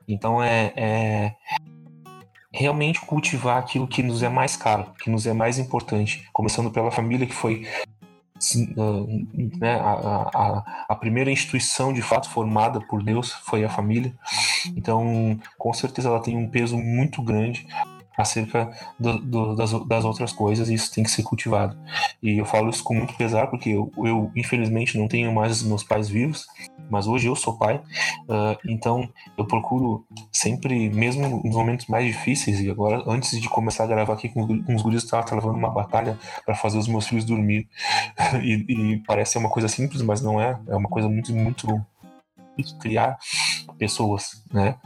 Então 0.09 0.43
é, 0.43 0.73
é, 0.77 1.35
realmente 2.57 3.01
cultivar 3.01 3.59
aquilo 3.59 3.87
que 3.87 4.03
nos 4.03 4.23
é 4.23 4.29
mais 4.29 4.57
caro, 4.57 4.87
que 4.99 5.11
nos 5.11 5.27
é 5.27 5.33
mais 5.33 5.59
importante, 5.59 6.27
começando 6.33 6.71
pela 6.71 6.91
família 6.91 7.27
que 7.27 7.35
foi 7.35 7.67
né, 9.59 9.77
a, 9.81 10.31
a, 10.35 10.85
a, 10.89 10.95
primeira 10.95 11.31
instituição 11.31 11.93
de 11.93 12.03
fato 12.03 12.29
formada 12.29 12.81
por 12.81 13.03
Deus 13.03 13.33
foi 13.33 13.65
a 13.65 13.69
família. 13.69 14.15
Então, 14.77 15.39
com 15.57 15.73
certeza, 15.73 16.09
ela 16.09 16.21
tem 16.21 16.37
um 16.37 16.49
peso 16.49 16.77
muito 16.77 17.23
grande 17.23 17.67
acerca 18.17 18.71
do, 18.99 19.19
do, 19.19 19.57
das, 19.57 19.73
das, 19.87 20.05
outras 20.05 20.33
coisas 20.33 20.69
e 20.69 20.75
isso 20.75 20.93
tem 20.93 21.05
que 21.05 21.11
ser 21.11 21.23
cultivado. 21.23 21.77
E 22.23 22.39
eu 22.39 22.45
falo 22.45 22.71
isso 22.71 22.83
com 22.83 22.95
muito 22.95 23.15
pesar 23.15 23.49
porque 23.49 23.71
eu, 23.71 23.93
eu 23.99 24.31
infelizmente 24.35 24.99
não 24.99 25.09
tenho 25.09 25.33
mais 25.33 25.63
meus 25.63 25.83
pais 25.83 26.09
vivos, 26.09 26.47
mas 26.91 27.07
hoje 27.07 27.27
eu 27.27 27.35
sou 27.35 27.59
pai, 27.59 27.77
uh, 27.77 28.57
então 28.67 29.09
eu 29.37 29.45
procuro 29.45 30.05
sempre, 30.33 30.89
mesmo 30.89 31.43
nos 31.43 31.55
momentos 31.55 31.87
mais 31.87 32.07
difíceis, 32.07 32.61
e 32.61 32.71
agora 32.71 33.03
antes 33.07 33.41
de 33.41 33.49
começar 33.49 33.85
a 33.85 33.89
gravar 33.89 34.15
aqui 34.15 34.29
com, 34.29 34.63
com 34.63 34.75
os 34.75 34.83
guris, 34.83 35.03
estava 35.03 35.25
travando 35.25 35.59
uma 35.59 35.71
batalha 35.71 36.19
para 36.45 36.55
fazer 36.55 36.79
os 36.79 36.89
meus 36.89 37.07
filhos 37.07 37.25
dormir. 37.25 37.69
e, 38.43 38.65
e 38.69 39.03
parece 39.07 39.37
uma 39.37 39.51
coisa 39.51 39.69
simples, 39.69 40.03
mas 40.03 40.23
não 40.23 40.41
é, 40.41 40.59
é 40.69 40.77
uma 40.77 40.89
coisa 40.89 41.09
muito, 41.09 41.35
muito 41.35 41.67
criar 42.79 43.19
pessoas, 43.79 44.43
né? 44.53 44.77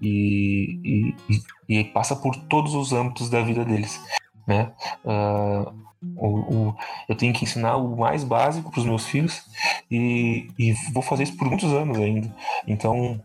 E, 0.00 1.14
e, 1.28 1.42
e, 1.68 1.84
passa 1.84 2.14
por 2.16 2.36
todos 2.36 2.74
os 2.74 2.92
âmbitos 2.92 3.30
da 3.30 3.40
vida 3.42 3.64
deles, 3.64 4.00
né? 4.46 4.72
Uh, 5.04 5.84
O, 6.16 6.28
o, 6.28 6.76
eu 7.08 7.16
tenho 7.16 7.32
que 7.32 7.44
ensinar 7.44 7.76
o 7.78 7.96
mais 7.96 8.22
básico 8.24 8.70
para 8.70 8.80
os 8.80 8.84
meus 8.84 9.06
filhos 9.06 9.42
e, 9.90 10.48
e, 10.58 10.74
vou 10.92 11.02
fazer 11.02 11.22
isso 11.22 11.36
por 11.36 11.48
muitos 11.48 11.72
anos 11.72 11.98
ainda. 11.98 12.30
Então, 12.66 13.18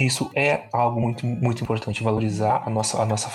isso 0.00 0.28
é 0.34 0.68
algo 0.72 1.00
muito, 1.00 1.24
muito 1.24 1.62
importante, 1.62 2.02
valorizar 2.02 2.62
a 2.66 2.70
nossa, 2.70 3.00
a 3.00 3.06
nossa 3.06 3.30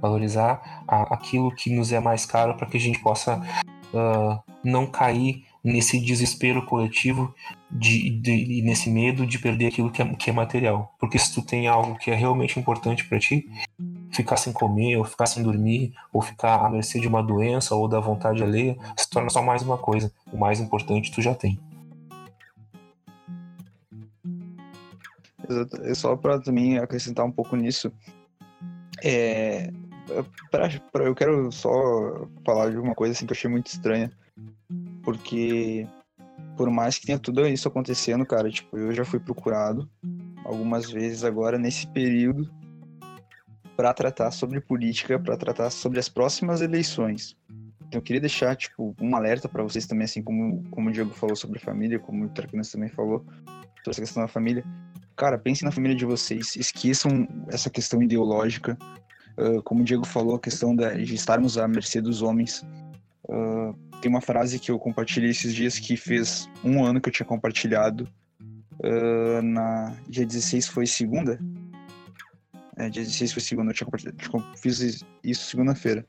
valorizar 0.00 0.82
a, 0.88 1.14
aquilo 1.14 1.54
que 1.54 1.70
nos 1.70 1.92
é 1.92 2.00
mais 2.00 2.26
caro 2.26 2.56
para 2.56 2.66
que 2.66 2.76
a 2.76 2.80
gente 2.80 2.98
possa 3.00 3.40
uh, 3.94 4.42
não 4.64 4.86
cair 4.86 5.44
nesse 5.62 6.00
desespero 6.00 6.64
coletivo 6.64 7.34
de, 7.70 8.10
de, 8.10 8.62
nesse 8.62 8.90
medo 8.90 9.26
de 9.26 9.38
perder 9.38 9.66
aquilo 9.66 9.90
que 9.90 10.00
é, 10.00 10.14
que 10.14 10.30
é 10.30 10.32
material. 10.32 10.94
Porque 10.98 11.18
se 11.18 11.34
tu 11.34 11.42
tem 11.42 11.66
algo 11.66 11.96
que 11.98 12.10
é 12.10 12.14
realmente 12.14 12.58
importante 12.58 13.04
para 13.04 13.18
ti, 13.18 13.48
ficar 14.10 14.36
sem 14.36 14.52
comer, 14.52 14.96
ou 14.96 15.04
ficar 15.04 15.26
sem 15.26 15.42
dormir, 15.42 15.92
ou 16.12 16.22
ficar 16.22 16.64
à 16.64 16.70
mercê 16.70 17.00
de 17.00 17.08
uma 17.08 17.22
doença 17.22 17.74
ou 17.74 17.88
da 17.88 18.00
vontade 18.00 18.42
alheia, 18.42 18.76
se 18.96 19.08
torna 19.08 19.30
só 19.30 19.42
mais 19.42 19.62
uma 19.62 19.78
coisa. 19.78 20.12
O 20.32 20.36
mais 20.36 20.60
importante 20.60 21.12
tu 21.12 21.20
já 21.20 21.34
tem. 21.34 21.58
Só 25.94 26.14
para 26.14 26.38
também 26.40 26.78
acrescentar 26.78 27.24
um 27.24 27.32
pouco 27.32 27.56
nisso, 27.56 27.90
é, 29.02 29.70
pra, 30.50 30.68
pra, 30.92 31.04
eu 31.04 31.14
quero 31.14 31.50
só 31.52 31.70
falar 32.44 32.70
de 32.70 32.76
uma 32.76 32.94
coisa 32.94 33.12
assim 33.12 33.26
que 33.26 33.32
eu 33.32 33.36
achei 33.36 33.50
muito 33.50 33.68
estranha, 33.68 34.12
porque 35.08 35.88
por 36.54 36.68
mais 36.68 36.98
que 36.98 37.06
tenha 37.06 37.18
tudo 37.18 37.46
isso 37.48 37.66
acontecendo, 37.66 38.26
cara, 38.26 38.50
tipo, 38.50 38.76
eu 38.76 38.92
já 38.92 39.06
fui 39.06 39.18
procurado 39.18 39.88
algumas 40.44 40.90
vezes 40.90 41.24
agora 41.24 41.58
nesse 41.58 41.86
período 41.86 42.46
para 43.74 43.94
tratar 43.94 44.30
sobre 44.30 44.60
política, 44.60 45.18
para 45.18 45.34
tratar 45.38 45.70
sobre 45.70 45.98
as 45.98 46.10
próximas 46.10 46.60
eleições. 46.60 47.34
Então 47.86 48.00
eu 48.00 48.02
queria 48.02 48.20
deixar 48.20 48.54
tipo 48.54 48.94
um 49.00 49.16
alerta 49.16 49.48
para 49.48 49.62
vocês 49.62 49.86
também, 49.86 50.04
assim 50.04 50.22
como 50.22 50.62
como 50.70 50.90
o 50.90 50.92
Diego 50.92 51.14
falou 51.14 51.34
sobre 51.34 51.58
família, 51.58 51.98
como 51.98 52.26
o 52.26 52.28
Traquinas 52.28 52.70
também 52.70 52.90
falou 52.90 53.24
sobre 53.78 53.90
essa 53.92 54.02
questão 54.02 54.22
da 54.22 54.28
família. 54.28 54.62
Cara, 55.16 55.38
pensem 55.38 55.64
na 55.64 55.72
família 55.72 55.96
de 55.96 56.04
vocês, 56.04 56.54
esqueçam 56.54 57.26
essa 57.48 57.70
questão 57.70 58.02
ideológica. 58.02 58.76
Uh, 59.38 59.62
como 59.62 59.80
o 59.80 59.84
Diego 59.84 60.06
falou, 60.06 60.36
a 60.36 60.40
questão 60.40 60.76
de 60.76 61.14
estarmos 61.14 61.56
à 61.56 61.66
mercê 61.66 61.98
dos 61.98 62.20
homens. 62.20 62.62
Uh, 63.24 63.87
tem 64.00 64.10
uma 64.10 64.20
frase 64.20 64.58
que 64.58 64.70
eu 64.70 64.78
compartilhei 64.78 65.30
esses 65.30 65.54
dias 65.54 65.78
que 65.78 65.96
fez 65.96 66.48
um 66.64 66.84
ano 66.84 67.00
que 67.00 67.08
eu 67.08 67.12
tinha 67.12 67.26
compartilhado. 67.26 68.08
Uh, 68.80 69.42
na 69.42 69.96
dia 70.08 70.24
16 70.24 70.68
foi 70.68 70.86
segunda, 70.86 71.38
é, 72.78 72.88
dia 72.88 73.02
16 73.02 73.32
foi 73.32 73.42
segunda, 73.42 73.72
eu 73.72 73.74
tinha 73.74 73.88
fiz 74.56 75.04
isso 75.24 75.50
segunda-feira. 75.50 76.06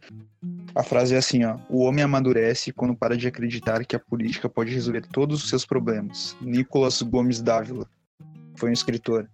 A 0.75 0.83
frase 0.83 1.15
é 1.15 1.17
assim, 1.17 1.43
ó. 1.43 1.57
O 1.67 1.79
homem 1.79 2.03
amadurece 2.03 2.71
quando 2.71 2.95
para 2.95 3.17
de 3.17 3.27
acreditar 3.27 3.83
que 3.83 3.95
a 3.95 3.99
política 3.99 4.47
pode 4.47 4.71
resolver 4.71 5.01
todos 5.01 5.43
os 5.43 5.49
seus 5.49 5.65
problemas. 5.65 6.37
Nicolas 6.39 7.01
Gomes 7.01 7.41
Dávila. 7.41 7.89
Foi 8.55 8.69
um 8.69 8.73
escritor. 8.73 9.27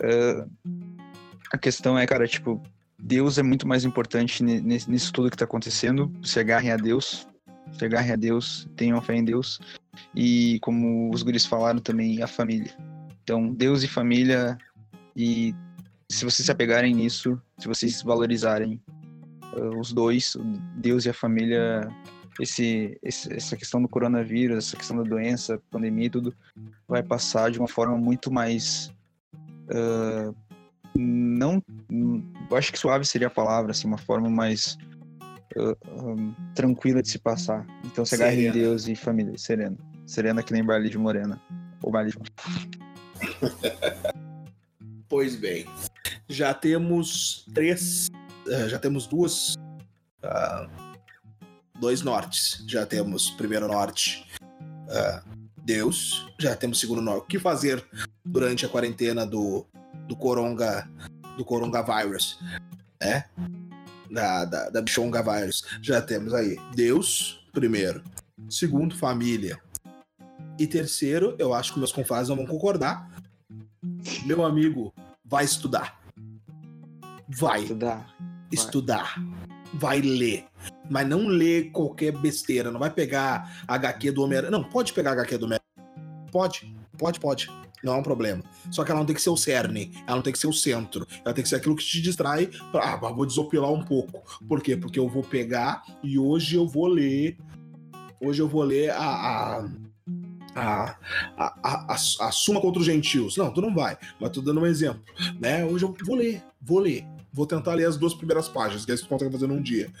Uh, 0.00 0.48
a 1.52 1.58
questão 1.58 1.98
é, 1.98 2.06
cara, 2.06 2.28
tipo, 2.28 2.62
Deus 2.96 3.38
é 3.38 3.42
muito 3.42 3.66
mais 3.66 3.84
importante 3.84 4.44
nisso 4.44 5.12
tudo 5.12 5.30
que 5.30 5.36
tá 5.36 5.46
acontecendo. 5.46 6.12
Se 6.22 6.38
agarrem 6.38 6.70
a 6.70 6.76
Deus. 6.76 7.26
Se 7.72 7.84
agarrem 7.84 8.12
a 8.12 8.16
Deus. 8.16 8.68
Tenham 8.76 9.00
fé 9.00 9.14
em 9.16 9.24
Deus. 9.24 9.60
E 10.14 10.58
como 10.60 11.12
os 11.12 11.22
guris 11.22 11.46
falaram 11.46 11.80
também, 11.80 12.22
a 12.22 12.26
família. 12.26 12.74
Então, 13.22 13.52
Deus 13.52 13.82
e 13.82 13.88
família 13.88 14.56
e 15.16 15.54
se 16.10 16.24
vocês 16.24 16.44
se 16.44 16.52
apegarem 16.52 16.94
nisso, 16.94 17.40
se 17.58 17.66
vocês 17.66 18.02
valorizarem 18.02 18.80
uh, 19.54 19.80
os 19.80 19.92
dois, 19.92 20.36
Deus 20.76 21.06
e 21.06 21.10
a 21.10 21.14
família, 21.14 21.88
esse, 22.38 22.98
esse, 23.02 23.32
essa 23.32 23.56
questão 23.56 23.80
do 23.80 23.88
coronavírus, 23.88 24.58
essa 24.58 24.76
questão 24.76 24.98
da 24.98 25.02
doença, 25.02 25.60
pandemia 25.70 26.06
e 26.06 26.10
tudo, 26.10 26.34
vai 26.86 27.02
passar 27.02 27.50
de 27.50 27.58
uma 27.58 27.66
forma 27.66 27.96
muito 27.96 28.30
mais. 28.30 28.92
Uh, 29.70 30.34
não. 30.94 31.62
Acho 32.52 32.72
que 32.72 32.78
suave 32.78 33.04
seria 33.04 33.26
a 33.26 33.30
palavra, 33.30 33.72
assim, 33.72 33.88
uma 33.88 33.98
forma 33.98 34.28
mais. 34.30 34.78
Um, 35.58 36.34
tranquila 36.54 37.02
de 37.02 37.08
se 37.08 37.18
passar. 37.18 37.66
Então 37.84 38.04
se 38.04 38.14
agarre 38.14 38.46
em 38.46 38.52
Deus 38.52 38.86
e 38.88 38.94
família, 38.94 39.36
serena. 39.38 39.76
Serena 40.04 40.42
que 40.42 40.52
nem 40.52 40.64
baile 40.64 40.90
de 40.90 40.98
morena. 40.98 41.40
Ou 41.82 41.90
baile 41.90 42.10
de 42.10 42.18
Pois 45.08 45.36
bem 45.36 45.66
já 46.28 46.52
temos 46.52 47.46
três, 47.54 48.08
uh, 48.46 48.68
já 48.68 48.78
temos 48.78 49.06
duas, 49.06 49.54
uh, 50.24 50.68
dois 51.78 52.02
nortes. 52.02 52.64
Já 52.66 52.84
temos 52.84 53.30
primeiro 53.30 53.68
norte, 53.68 54.26
uh, 54.40 55.28
Deus. 55.62 56.26
Já 56.38 56.56
temos 56.56 56.80
segundo 56.80 57.00
norte. 57.00 57.22
O 57.22 57.26
que 57.26 57.38
fazer 57.38 57.84
durante 58.24 58.66
a 58.66 58.68
quarentena 58.68 59.24
do, 59.24 59.66
do 60.06 60.16
coronga, 60.16 60.88
do 61.36 61.44
coronavírus, 61.44 62.38
né? 63.00 63.24
Da, 64.10 64.44
da, 64.44 64.70
da 64.70 64.82
bichonga 64.82 65.22
vírus. 65.22 65.64
Já 65.82 66.00
temos 66.00 66.32
aí 66.34 66.56
Deus, 66.74 67.44
primeiro. 67.52 68.02
Segundo, 68.48 68.96
família. 68.96 69.58
E 70.58 70.66
terceiro, 70.66 71.34
eu 71.38 71.52
acho 71.52 71.72
que 71.72 71.78
meus 71.78 71.92
confrades 71.92 72.28
não 72.28 72.36
vão 72.36 72.46
concordar. 72.46 73.10
Meu 74.24 74.44
amigo 74.44 74.92
vai 75.24 75.44
estudar. 75.44 76.00
Vai. 77.28 77.62
Estudar. 77.62 78.16
Estudar. 78.50 79.22
Vai 79.74 80.00
ler. 80.00 80.44
Mas 80.88 81.06
não 81.08 81.26
lê 81.26 81.64
qualquer 81.64 82.12
besteira. 82.12 82.70
Não 82.70 82.78
vai 82.78 82.90
pegar 82.90 83.64
HQ 83.66 84.12
do 84.12 84.22
Homem-Aranha. 84.22 84.50
Não, 84.50 84.64
pode 84.64 84.92
pegar 84.92 85.12
HQ 85.12 85.38
do 85.38 85.46
Homem-Aranha. 85.46 86.30
Pode. 86.30 86.74
Pode, 86.96 87.20
pode. 87.20 87.50
Não 87.86 87.94
é 87.94 87.96
um 87.98 88.02
problema. 88.02 88.42
Só 88.68 88.82
que 88.82 88.90
ela 88.90 88.98
não 88.98 89.06
tem 89.06 89.14
que 89.14 89.22
ser 89.22 89.30
o 89.30 89.36
cerne. 89.36 89.92
Ela 90.08 90.16
não 90.16 90.22
tem 90.22 90.32
que 90.32 90.40
ser 90.40 90.48
o 90.48 90.52
centro. 90.52 91.06
Ela 91.24 91.32
tem 91.32 91.44
que 91.44 91.48
ser 91.48 91.54
aquilo 91.54 91.76
que 91.76 91.84
te 91.84 92.02
distrai. 92.02 92.48
Pra, 92.72 92.94
ah, 92.94 92.96
vou 92.96 93.24
desopilar 93.24 93.70
um 93.70 93.84
pouco. 93.84 94.24
Por 94.48 94.60
quê? 94.60 94.76
Porque 94.76 94.98
eu 94.98 95.08
vou 95.08 95.22
pegar 95.22 95.84
e 96.02 96.18
hoje 96.18 96.56
eu 96.56 96.66
vou 96.66 96.88
ler. 96.88 97.38
Hoje 98.20 98.42
eu 98.42 98.48
vou 98.48 98.64
ler 98.64 98.90
a, 98.90 98.98
a 98.98 99.68
a, 100.56 100.96
a, 101.36 101.54
a, 101.62 101.94
a, 101.94 102.32
Suma 102.32 102.60
contra 102.60 102.80
os 102.80 102.86
Gentios. 102.86 103.36
Não, 103.36 103.52
tu 103.52 103.60
não 103.60 103.72
vai, 103.72 103.96
mas 104.18 104.30
tô 104.30 104.40
dando 104.40 104.60
um 104.60 104.66
exemplo. 104.66 105.02
Né? 105.38 105.64
Hoje 105.64 105.84
eu 105.84 105.94
vou 106.04 106.16
ler, 106.16 106.42
vou 106.60 106.78
ler. 106.80 107.04
Vou 107.30 107.46
tentar 107.46 107.74
ler 107.74 107.84
as 107.84 107.98
duas 107.98 108.14
primeiras 108.14 108.48
páginas, 108.48 108.86
que 108.86 108.90
aí 108.90 108.98
tu 108.98 109.06
consegue 109.06 109.30
fazer 109.30 109.46
num 109.46 109.60
dia. 109.60 109.92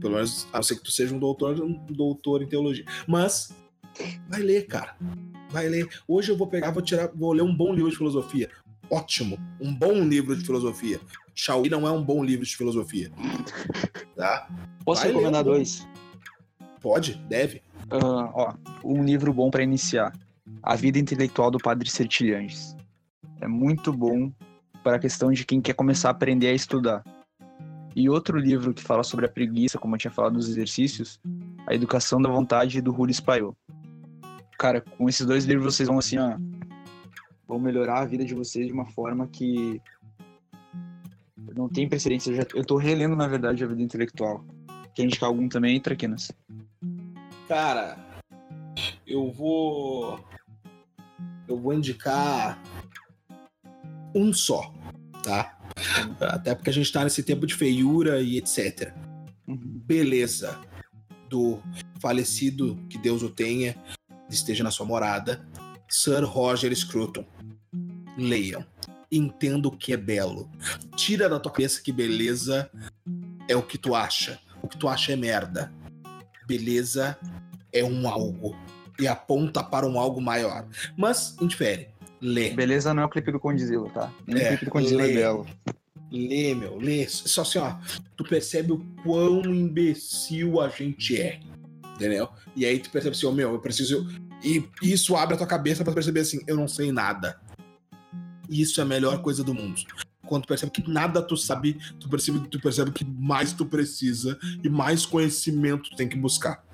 Pelo 0.00 0.14
menos, 0.14 0.48
a 0.50 0.56
não 0.56 0.62
ser 0.62 0.76
que 0.76 0.82
tu 0.82 0.90
seja 0.90 1.14
um 1.14 1.18
doutor, 1.18 1.60
um 1.60 1.74
doutor 1.90 2.42
em 2.42 2.48
teologia. 2.48 2.86
Mas, 3.06 3.54
vai 4.28 4.40
ler, 4.40 4.66
cara. 4.66 4.96
Vai 5.52 5.68
ler. 5.68 5.88
Hoje 6.08 6.32
eu 6.32 6.36
vou 6.36 6.46
pegar, 6.46 6.70
vou 6.70 6.82
tirar, 6.82 7.08
vou 7.14 7.32
ler 7.32 7.42
um 7.42 7.54
bom 7.54 7.72
livro 7.74 7.90
de 7.90 7.96
filosofia. 7.96 8.48
Ótimo. 8.90 9.38
Um 9.60 9.72
bom 9.74 10.02
livro 10.02 10.34
de 10.34 10.44
filosofia. 10.44 10.98
Shaolin 11.34 11.68
não 11.68 11.86
é 11.86 11.90
um 11.90 12.02
bom 12.02 12.24
livro 12.24 12.44
de 12.44 12.56
filosofia. 12.56 13.10
Tá? 14.16 14.48
Posso 14.84 15.02
vai 15.02 15.10
recomendar 15.10 15.44
dois? 15.44 15.86
Pode, 16.80 17.14
deve. 17.28 17.62
Uh, 17.90 18.30
ó, 18.34 18.54
um 18.84 19.04
livro 19.04 19.32
bom 19.32 19.50
para 19.50 19.62
iniciar. 19.62 20.12
A 20.62 20.76
Vida 20.76 20.98
Intelectual 20.98 21.50
do 21.50 21.58
Padre 21.58 21.88
Sertilhanges. 21.88 22.76
É 23.40 23.48
muito 23.48 23.92
bom 23.92 24.30
para 24.82 24.96
a 24.96 24.98
questão 24.98 25.32
de 25.32 25.44
quem 25.44 25.60
quer 25.60 25.74
começar 25.74 26.08
a 26.08 26.12
aprender 26.12 26.48
a 26.48 26.54
estudar. 26.54 27.02
E 27.94 28.08
outro 28.08 28.38
livro 28.38 28.72
que 28.72 28.82
fala 28.82 29.02
sobre 29.02 29.26
a 29.26 29.28
preguiça, 29.28 29.78
como 29.78 29.94
eu 29.94 29.98
tinha 29.98 30.10
falado 30.10 30.34
dos 30.34 30.48
exercícios, 30.48 31.20
A 31.66 31.74
Educação 31.74 32.20
da 32.20 32.30
Vontade, 32.30 32.80
do 32.80 32.90
Rulli 32.90 33.12
Spaiol. 33.12 33.54
Cara, 34.62 34.80
com 34.80 35.08
esses 35.08 35.26
dois 35.26 35.44
livros 35.44 35.74
vocês 35.74 35.88
vão 35.88 35.98
assim, 35.98 36.18
ó, 36.18 36.38
vão 37.48 37.58
melhorar 37.58 37.98
a 37.98 38.04
vida 38.04 38.24
de 38.24 38.32
vocês 38.32 38.68
de 38.68 38.72
uma 38.72 38.86
forma 38.86 39.26
que 39.26 39.82
não 41.52 41.68
tem 41.68 41.88
precedência. 41.88 42.30
Eu, 42.30 42.36
já, 42.36 42.46
eu 42.54 42.64
tô 42.64 42.76
relendo, 42.76 43.16
na 43.16 43.26
verdade, 43.26 43.64
a 43.64 43.66
vida 43.66 43.82
intelectual. 43.82 44.46
Quer 44.94 45.02
indicar 45.02 45.28
algum 45.28 45.48
também, 45.48 45.80
Traquinas? 45.80 46.30
Cara, 47.48 47.98
eu 49.04 49.32
vou. 49.32 50.24
Eu 51.48 51.58
vou 51.58 51.74
indicar 51.74 52.62
um 54.14 54.32
só, 54.32 54.72
tá? 55.24 55.58
Até 56.20 56.54
porque 56.54 56.70
a 56.70 56.72
gente 56.72 56.92
tá 56.92 57.02
nesse 57.02 57.24
tempo 57.24 57.48
de 57.48 57.56
feiura 57.56 58.22
e 58.22 58.38
etc. 58.38 58.94
Uhum. 59.48 59.82
Beleza. 59.84 60.56
Do 61.28 61.60
falecido, 62.00 62.78
que 62.88 62.98
Deus 62.98 63.22
o 63.22 63.30
tenha, 63.30 63.74
esteja 64.34 64.64
na 64.64 64.70
sua 64.70 64.86
morada, 64.86 65.46
Sir 65.88 66.24
Roger 66.24 66.74
Scruton. 66.74 67.24
Leiam. 68.16 68.64
Entenda 69.10 69.68
o 69.68 69.76
que 69.76 69.92
é 69.92 69.96
belo. 69.96 70.50
Tira 70.96 71.28
da 71.28 71.38
tua 71.38 71.52
cabeça 71.52 71.82
que 71.82 71.92
beleza 71.92 72.70
é 73.48 73.54
o 73.54 73.62
que 73.62 73.76
tu 73.76 73.94
acha. 73.94 74.38
O 74.62 74.68
que 74.68 74.78
tu 74.78 74.88
acha 74.88 75.12
é 75.12 75.16
merda. 75.16 75.72
Beleza 76.46 77.18
é 77.72 77.84
um 77.84 78.08
algo 78.08 78.56
e 78.98 79.08
aponta 79.08 79.62
para 79.62 79.86
um 79.86 79.98
algo 79.98 80.20
maior. 80.20 80.66
Mas, 80.96 81.36
indifere. 81.40 81.88
Lê. 82.20 82.50
Beleza 82.50 82.94
não 82.94 83.02
é 83.02 83.06
o 83.06 83.08
clipe 83.08 83.32
do 83.32 83.40
Condzilla, 83.40 83.90
tá? 83.90 84.12
Nem 84.26 84.42
é, 84.42 84.46
o 84.46 84.48
clipe 84.50 84.64
do 84.66 84.70
Condzilla 84.70 85.06
é 85.06 85.12
belo. 85.12 85.46
Lê, 86.10 86.54
meu, 86.54 86.76
lê. 86.78 87.06
Só 87.08 87.42
assim, 87.42 87.58
ó, 87.58 87.74
tu 88.16 88.24
percebe 88.24 88.72
o 88.72 88.78
quão 89.02 89.40
imbecil 89.40 90.60
a 90.60 90.68
gente 90.68 91.20
é. 91.20 91.40
Entendeu? 91.96 92.28
E 92.54 92.64
aí 92.64 92.78
tu 92.78 92.90
percebe 92.90 93.16
assim, 93.16 93.26
ó, 93.26 93.32
meu, 93.32 93.52
eu 93.52 93.58
preciso. 93.58 94.06
E 94.42 94.68
isso 94.82 95.16
abre 95.16 95.34
a 95.34 95.38
tua 95.38 95.46
cabeça 95.46 95.84
para 95.84 95.92
perceber 95.92 96.20
assim, 96.20 96.40
eu 96.46 96.56
não 96.56 96.66
sei 96.66 96.90
nada. 96.90 97.40
Isso 98.48 98.80
é 98.80 98.82
a 98.82 98.86
melhor 98.86 99.22
coisa 99.22 99.44
do 99.44 99.54
mundo. 99.54 99.80
Quando 100.26 100.42
tu 100.42 100.48
percebe 100.48 100.72
que 100.72 100.88
nada 100.88 101.22
tu 101.22 101.36
sabe, 101.36 101.78
tu 101.98 102.08
percebe, 102.08 102.48
tu 102.48 102.60
percebe 102.60 102.90
que 102.90 103.04
mais 103.04 103.52
tu 103.52 103.66
precisa 103.66 104.38
e 104.62 104.68
mais 104.68 105.06
conhecimento 105.06 105.90
tu 105.90 105.96
tem 105.96 106.08
que 106.08 106.16
buscar. 106.16 106.64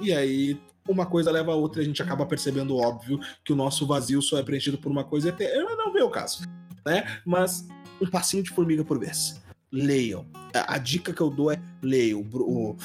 E 0.00 0.12
aí 0.12 0.58
uma 0.88 1.06
coisa 1.06 1.30
leva 1.30 1.52
a 1.52 1.54
outra 1.54 1.80
e 1.80 1.84
a 1.84 1.86
gente 1.86 2.02
acaba 2.02 2.26
percebendo, 2.26 2.76
óbvio, 2.76 3.20
que 3.44 3.52
o 3.52 3.56
nosso 3.56 3.86
vazio 3.86 4.20
só 4.20 4.38
é 4.38 4.42
preenchido 4.42 4.78
por 4.78 4.90
uma 4.90 5.04
coisa 5.04 5.28
eterna. 5.28 5.76
Não 5.76 5.92
vê 5.92 6.02
o 6.02 6.10
caso, 6.10 6.42
né? 6.84 7.20
Mas 7.24 7.66
um 8.00 8.06
passinho 8.06 8.42
de 8.42 8.50
formiga 8.50 8.84
por 8.84 8.98
vez. 8.98 9.40
Leiam. 9.70 10.26
A, 10.52 10.78
dica 10.78 11.12
que 11.12 11.20
eu 11.20 11.30
dou 11.30 11.52
é 11.52 11.62
leiam. 11.80 12.22
O 12.22 12.76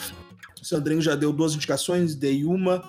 Sandrinho 0.61 1.01
já 1.01 1.15
deu 1.15 1.33
duas 1.33 1.55
indicações, 1.55 2.15
dei 2.15 2.45
uma, 2.45 2.83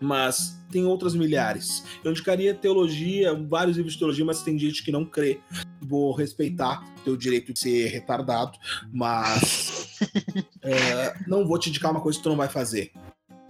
mas 0.00 0.58
tem 0.70 0.84
outras 0.84 1.14
milhares. 1.14 1.84
Eu 2.02 2.10
indicaria 2.10 2.54
teologia, 2.54 3.34
vários 3.34 3.76
livros 3.76 3.94
de 3.94 3.98
teologia, 3.98 4.24
mas 4.24 4.42
tem 4.42 4.58
gente 4.58 4.82
que 4.82 4.90
não 4.90 5.04
crê. 5.04 5.40
Vou 5.80 6.12
respeitar 6.12 6.84
teu 7.04 7.16
direito 7.16 7.52
de 7.52 7.60
ser 7.60 7.88
retardado, 7.88 8.58
mas 8.92 9.98
é, 10.62 11.14
não 11.26 11.46
vou 11.46 11.58
te 11.58 11.68
indicar 11.68 11.90
uma 11.90 12.00
coisa 12.00 12.18
que 12.18 12.22
tu 12.22 12.28
não 12.28 12.36
vai 12.36 12.48
fazer. 12.48 12.92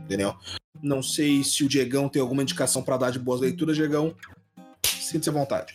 Entendeu? 0.01 0.35
Não 0.83 1.03
sei 1.03 1.43
se 1.43 1.65
o 1.65 1.69
Diegão 1.69 2.09
tem 2.09 2.21
alguma 2.21 2.43
indicação 2.43 2.83
para 2.83 2.99
dar 2.99 3.11
de 3.11 3.19
boas 3.19 3.41
leituras, 3.41 3.77
Diegão. 3.77 4.15
Sinta-se 4.83 5.31
à 5.31 5.33
vontade. 5.33 5.75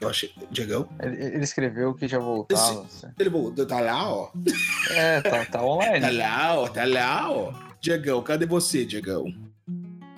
Eu 0.00 0.08
achei. 0.08 0.32
Diegão? 0.50 0.88
Ele, 1.00 1.22
ele 1.22 1.44
escreveu 1.44 1.94
que 1.94 2.08
já 2.08 2.18
voltava. 2.18 2.84
Esse, 2.86 3.06
ele 3.18 3.28
voltou. 3.30 3.66
Tá 3.66 3.80
lá, 3.80 4.10
ó. 4.12 4.30
É, 4.92 5.20
tá, 5.20 5.44
tá 5.44 5.62
online. 5.62 6.00
tá 6.00 6.10
lá, 6.10 6.58
ó. 6.60 6.68
Tá 6.68 6.84
lá, 6.84 7.30
ó. 7.30 7.52
Diegão, 7.80 8.22
cadê 8.22 8.46
você, 8.46 8.84
Diegão? 8.84 9.32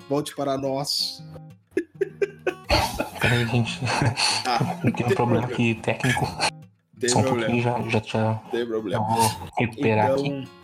Volte 0.09 0.35
para 0.35 0.57
nós. 0.57 1.23
Peraí, 3.19 3.45
gente. 3.47 3.79
Ah, 4.45 4.59
tem, 4.81 4.91
tem 4.91 5.05
um 5.07 5.09
problema 5.11 5.45
aqui 5.45 5.75
técnico. 5.75 6.27
Tem 6.99 7.09
Só 7.09 7.19
um 7.19 7.23
problema. 7.23 7.63
pouquinho 7.63 7.89
já, 7.91 7.99
já, 8.01 8.35
Tem 8.51 8.65
problema. 8.67 9.05
já 9.07 9.15
vou 9.15 9.49
recuperar 9.57 10.11
aqui. 10.11 10.27
Então, 10.27 10.63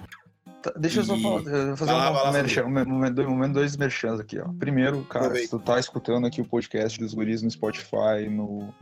Tá, 0.62 0.74
deixa 0.78 1.00
eu 1.00 1.06
só 1.06 1.18
falar, 1.18 1.42
eu 1.42 1.68
vou 1.68 1.78
fazer 1.78 1.92
um, 1.94 1.96
lá, 1.96 2.32
merchan, 2.34 2.66
um, 2.66 2.80
um, 3.06 3.14
dois- 3.14 3.28
um, 3.30 3.52
dois 3.54 3.78
merchans 3.78 4.20
aqui, 4.20 4.38
ó. 4.40 4.50
Primeiro, 4.60 5.06
cara, 5.06 5.28
Aproveita. 5.28 5.48
se 5.48 5.52
tu 5.52 5.60
tá 5.64 5.80
escutando 5.80 6.28
aqui 6.28 6.42
o 6.42 6.46
podcast 6.46 7.00
dos 7.00 7.14
guris 7.14 7.42
no 7.42 7.50
Spotify, 7.50 8.28
no... 8.30 8.74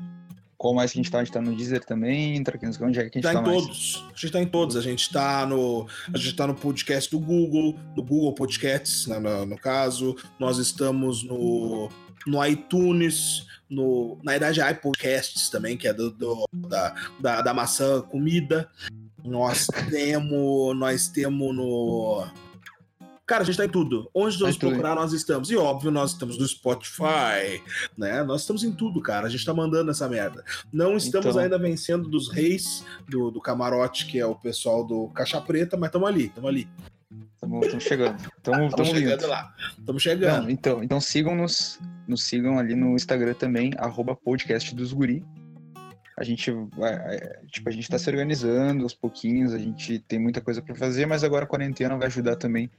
Qual 0.57 0.73
mais 0.73 0.91
que 0.91 0.97
a 0.97 1.03
gente 1.03 1.11
tá? 1.11 1.19
A 1.19 1.23
gente 1.23 1.33
tá 1.33 1.39
no 1.41 1.55
Deezer 1.55 1.85
também, 1.85 2.35
entra 2.35 2.55
aqui 2.55 2.65
nos 2.65 2.81
onde 2.81 2.97
é 2.99 3.03
que 3.09 3.19
a 3.19 3.21
gente 3.21 3.23
tá 3.23 3.33
tá, 3.33 3.39
em 3.39 3.43
mais? 3.43 3.61
todos. 3.61 4.05
A 4.07 4.17
gente 4.17 4.31
tá 4.31 4.41
em 4.41 4.47
todos. 4.47 4.75
A 4.75 4.81
gente 4.81 5.11
tá 5.13 5.45
no. 5.45 5.87
A 6.11 6.17
gente 6.17 6.35
tá 6.35 6.47
no 6.47 6.55
podcast 6.55 7.11
do 7.11 7.19
Google, 7.19 7.77
no 7.95 8.01
Google 8.03 8.33
Podcasts, 8.33 9.05
né, 9.05 9.19
no, 9.19 9.45
no 9.45 9.57
caso. 9.57 10.15
Nós 10.39 10.57
estamos 10.57 11.23
no, 11.23 11.89
no 12.25 12.43
iTunes, 12.45 13.45
no, 13.69 14.17
na 14.23 14.31
verdade 14.31 14.59
iPodcasts 14.59 15.49
também, 15.49 15.77
que 15.77 15.87
é 15.87 15.93
do, 15.93 16.09
do- 16.09 16.45
da, 16.51 16.95
da, 17.19 17.41
da 17.41 17.53
maçã 17.53 18.01
comida. 18.01 18.67
Nós 19.23 19.67
temos. 19.91 20.75
Nós 20.75 21.07
temos 21.07 21.55
no. 21.55 22.25
Cara, 23.27 23.43
a 23.43 23.45
gente 23.45 23.57
tá 23.57 23.65
em 23.65 23.69
tudo. 23.69 24.09
Onde 24.13 24.39
nós 24.39 24.55
em 24.55 24.57
tudo. 24.57 24.69
procurar, 24.69 24.95
nós 24.95 25.11
estamos. 25.11 25.51
E 25.51 25.57
óbvio, 25.57 25.91
nós 25.91 26.11
estamos 26.13 26.37
no 26.37 26.47
Spotify, 26.47 27.61
né? 27.97 28.23
Nós 28.23 28.41
estamos 28.41 28.63
em 28.63 28.71
tudo, 28.71 29.01
cara. 29.01 29.27
A 29.27 29.29
gente 29.29 29.43
tá 29.45 29.53
mandando 29.53 29.91
essa 29.91 30.07
merda. 30.07 30.43
Não 30.71 30.95
estamos 30.95 31.27
Então. 31.27 31.41
ainda 31.41 31.59
vencendo 31.59 32.07
dos 32.09 32.31
reis 32.31 32.85
do, 33.07 33.29
do 33.29 33.41
camarote, 33.41 34.05
que 34.07 34.17
é 34.17 34.25
o 34.25 34.33
pessoal 34.33 34.85
do 34.85 35.09
Caixa 35.09 35.41
Preta, 35.41 35.75
mas 35.75 35.89
estamos 35.89 36.07
ali, 36.07 36.27
estamos 36.27 36.49
ali. 36.49 36.69
Tamo, 37.39 37.59
tamo 37.61 37.81
chegando. 37.81 38.17
Tamo, 38.41 38.65
Estamos 38.65 38.75
tamo 38.75 38.85
chegando 38.85 39.19
vindo. 39.19 39.29
lá. 39.29 39.53
Estamos 39.69 39.87
Não, 39.87 39.99
chegando. 39.99 40.49
então, 40.51 40.83
então 40.83 40.99
sigam-nos, 41.01 41.79
nos 42.07 42.23
sigam 42.23 42.57
ali 42.57 42.75
no 42.75 42.95
Instagram 42.95 43.33
também, 43.33 43.71
arroba 43.77 44.15
podcast 44.15 44.73
dos 44.73 44.91
guri. 44.93 45.23
A 46.17 46.23
gente 46.23 46.51
vai, 46.75 46.93
é, 46.93 47.41
tipo, 47.45 47.69
a 47.69 47.71
gente 47.71 47.87
tá 47.87 47.99
se 47.99 48.09
organizando 48.09 48.83
aos 48.83 48.93
pouquinhos, 48.93 49.53
a 49.53 49.59
gente 49.59 49.99
tem 49.99 50.17
muita 50.17 50.41
coisa 50.41 50.61
para 50.63 50.73
fazer, 50.73 51.05
mas 51.05 51.23
agora 51.23 51.45
a 51.45 51.47
quarentena 51.47 51.95
vai 51.95 52.07
ajudar 52.07 52.35
também 52.35 52.71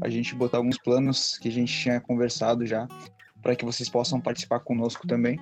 a 0.00 0.08
gente 0.08 0.34
botar 0.34 0.58
alguns 0.58 0.78
planos 0.78 1.36
que 1.38 1.48
a 1.48 1.52
gente 1.52 1.72
tinha 1.72 2.00
conversado 2.00 2.64
já, 2.64 2.86
para 3.42 3.56
que 3.56 3.64
vocês 3.64 3.88
possam 3.88 4.20
participar 4.20 4.60
conosco 4.60 5.06
também. 5.06 5.38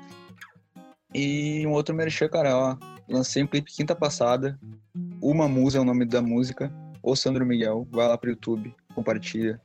E 1.13 1.67
um 1.67 1.73
outro 1.73 1.95
merchan, 1.95 2.29
cara, 2.29 2.57
ó, 2.57 2.77
lancei 3.09 3.43
um 3.43 3.47
clipe 3.47 3.71
quinta 3.71 3.95
passada, 3.95 4.59
Uma 5.21 5.49
Musa 5.49 5.79
é 5.79 5.81
o 5.81 5.85
nome 5.85 6.05
da 6.05 6.23
música, 6.23 6.73
o 7.03 7.15
Sandro 7.15 7.45
Miguel, 7.45 7.87
vai 7.91 8.09
lá 8.09 8.17
pro 8.17 8.31
YouTube, 8.31 8.75
compartilha 8.95 9.61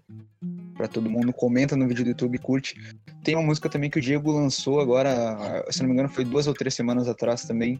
para 0.75 0.87
todo 0.87 1.09
mundo, 1.09 1.33
comenta 1.33 1.75
no 1.75 1.87
vídeo 1.87 2.03
do 2.03 2.09
YouTube, 2.09 2.37
curte. 2.39 2.75
Tem 3.23 3.35
uma 3.35 3.43
música 3.43 3.69
também 3.69 3.89
que 3.89 3.99
o 3.99 4.01
Diego 4.01 4.31
lançou 4.31 4.79
agora, 4.79 5.65
se 5.69 5.81
não 5.81 5.87
me 5.87 5.93
engano, 5.93 6.09
foi 6.09 6.23
duas 6.23 6.47
ou 6.47 6.53
três 6.53 6.73
semanas 6.73 7.07
atrás 7.07 7.45
também. 7.45 7.79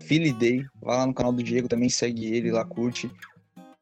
Philly 0.00 0.32
Day, 0.32 0.66
vai 0.82 0.96
lá 0.98 1.06
no 1.06 1.14
canal 1.14 1.32
do 1.32 1.42
Diego 1.42 1.68
também, 1.68 1.88
segue 1.88 2.26
ele 2.26 2.50
lá, 2.50 2.64
curte. 2.64 3.10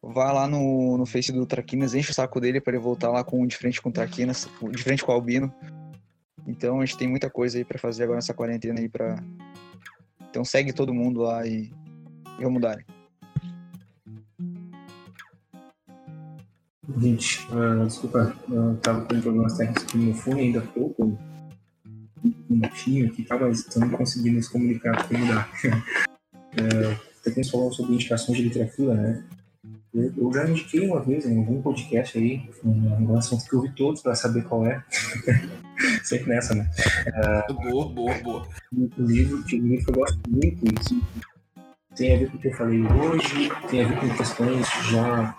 Vai 0.02 0.32
lá 0.32 0.46
no, 0.46 0.98
no 0.98 1.06
Face 1.06 1.32
do 1.32 1.46
Traquinas, 1.46 1.94
enche 1.94 2.10
o 2.10 2.14
saco 2.14 2.40
dele 2.40 2.60
para 2.60 2.74
ele 2.74 2.82
voltar 2.82 3.10
lá 3.10 3.22
com 3.22 3.46
de 3.46 3.56
frente 3.56 3.80
com 3.80 3.88
o 3.88 3.92
Traquinas, 3.92 4.48
de 4.70 4.82
frente 4.82 5.04
com 5.04 5.12
o 5.12 5.14
Albino. 5.14 5.52
Então 6.46 6.80
a 6.80 6.84
gente 6.84 6.98
tem 6.98 7.08
muita 7.08 7.30
coisa 7.30 7.58
aí 7.58 7.64
para 7.64 7.78
fazer 7.78 8.04
agora 8.04 8.16
nessa 8.16 8.34
quarentena 8.34 8.80
aí 8.80 8.88
para 8.88 9.22
Então 10.28 10.44
segue 10.44 10.72
todo 10.72 10.92
mundo 10.92 11.22
lá 11.22 11.46
e, 11.46 11.72
e 12.38 12.42
vamos 12.42 12.60
dar. 12.60 12.84
Gente, 16.98 17.46
ah, 17.52 17.84
desculpa, 17.84 18.36
eu 18.50 18.76
tava 18.78 19.02
com 19.02 19.20
problemas 19.20 19.56
técnicos 19.56 19.84
aqui 19.84 19.98
no 19.98 20.14
fone 20.14 20.40
ainda 20.40 20.58
há 20.58 20.62
pouco. 20.62 21.16
Um 22.24 22.32
minutinho 22.50 23.06
aqui, 23.06 23.24
tá, 23.24 23.38
mas 23.38 23.60
estamos 23.60 23.96
conseguindo 23.96 24.36
nos 24.36 24.48
comunicar 24.48 25.06
como 25.06 25.26
dá. 25.26 25.48
é, 26.58 26.98
você 27.22 27.44
falou 27.44 27.72
sobre 27.72 27.94
indicações 27.94 28.36
de 28.36 28.44
literatura, 28.44 28.94
né? 28.94 29.24
Eu, 29.94 30.12
eu 30.16 30.32
já 30.32 30.48
indiquei 30.48 30.80
uma 30.88 31.00
vez 31.00 31.24
em 31.24 31.38
algum 31.38 31.62
podcast 31.62 32.18
aí, 32.18 32.50
um 32.64 33.16
assunto 33.16 33.44
que 33.44 33.54
eu 33.54 33.62
vi 33.62 33.70
todos 33.74 34.02
para 34.02 34.16
saber 34.16 34.42
qual 34.44 34.66
é. 34.66 34.82
Sempre 36.02 36.34
nessa, 36.34 36.54
né? 36.54 36.68
Boa, 37.48 37.88
boa, 37.88 38.14
boa. 38.22 38.48
um 38.72 38.88
livro 39.04 39.42
que, 39.44 39.60
um 39.60 39.66
livro 39.68 39.84
que 39.84 39.90
eu 39.90 39.94
gosto 39.94 40.18
muito, 40.28 40.64
isso 40.80 41.00
tem 41.94 42.14
a 42.14 42.18
ver 42.18 42.30
com 42.30 42.36
o 42.36 42.40
que 42.40 42.48
eu 42.48 42.54
falei 42.54 42.80
hoje, 42.80 43.50
tem 43.70 43.84
a 43.84 43.88
ver 43.88 44.00
com 44.00 44.16
questões 44.16 44.66
já 44.90 45.36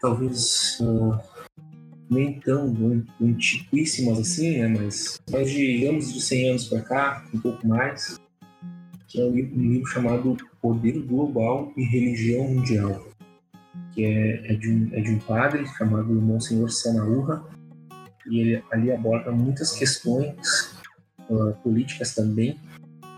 talvez 0.00 0.78
ah, 0.82 1.20
nem 2.10 2.40
tão 2.40 2.66
an- 2.66 3.04
antiquíssimas 3.20 4.18
assim, 4.18 4.58
né, 4.58 4.68
mas 4.68 5.20
mais 5.30 5.50
de 5.50 5.86
anos 5.86 6.12
de 6.12 6.20
100 6.20 6.50
anos 6.50 6.68
para 6.68 6.80
cá, 6.80 7.24
um 7.32 7.38
pouco 7.38 7.66
mais, 7.66 8.18
que 9.06 9.20
é 9.20 9.24
um 9.24 9.30
livro, 9.30 9.56
um 9.56 9.72
livro 9.72 9.86
chamado 9.86 10.36
Poder 10.60 11.00
Global 11.02 11.72
e 11.76 11.84
Religião 11.84 12.48
Mundial, 12.48 13.06
que 13.92 14.04
é, 14.04 14.52
é, 14.52 14.54
de, 14.54 14.70
um, 14.70 14.90
é 14.92 15.00
de 15.00 15.10
um 15.12 15.18
padre 15.20 15.66
chamado 15.66 16.12
Monsenhor 16.12 16.70
Sanaúra, 16.70 17.42
e 18.26 18.40
ele 18.40 18.64
ali 18.70 18.92
aborda 18.92 19.30
muitas 19.32 19.72
questões 19.72 20.74
ah, 21.30 21.52
políticas 21.62 22.14
também, 22.14 22.58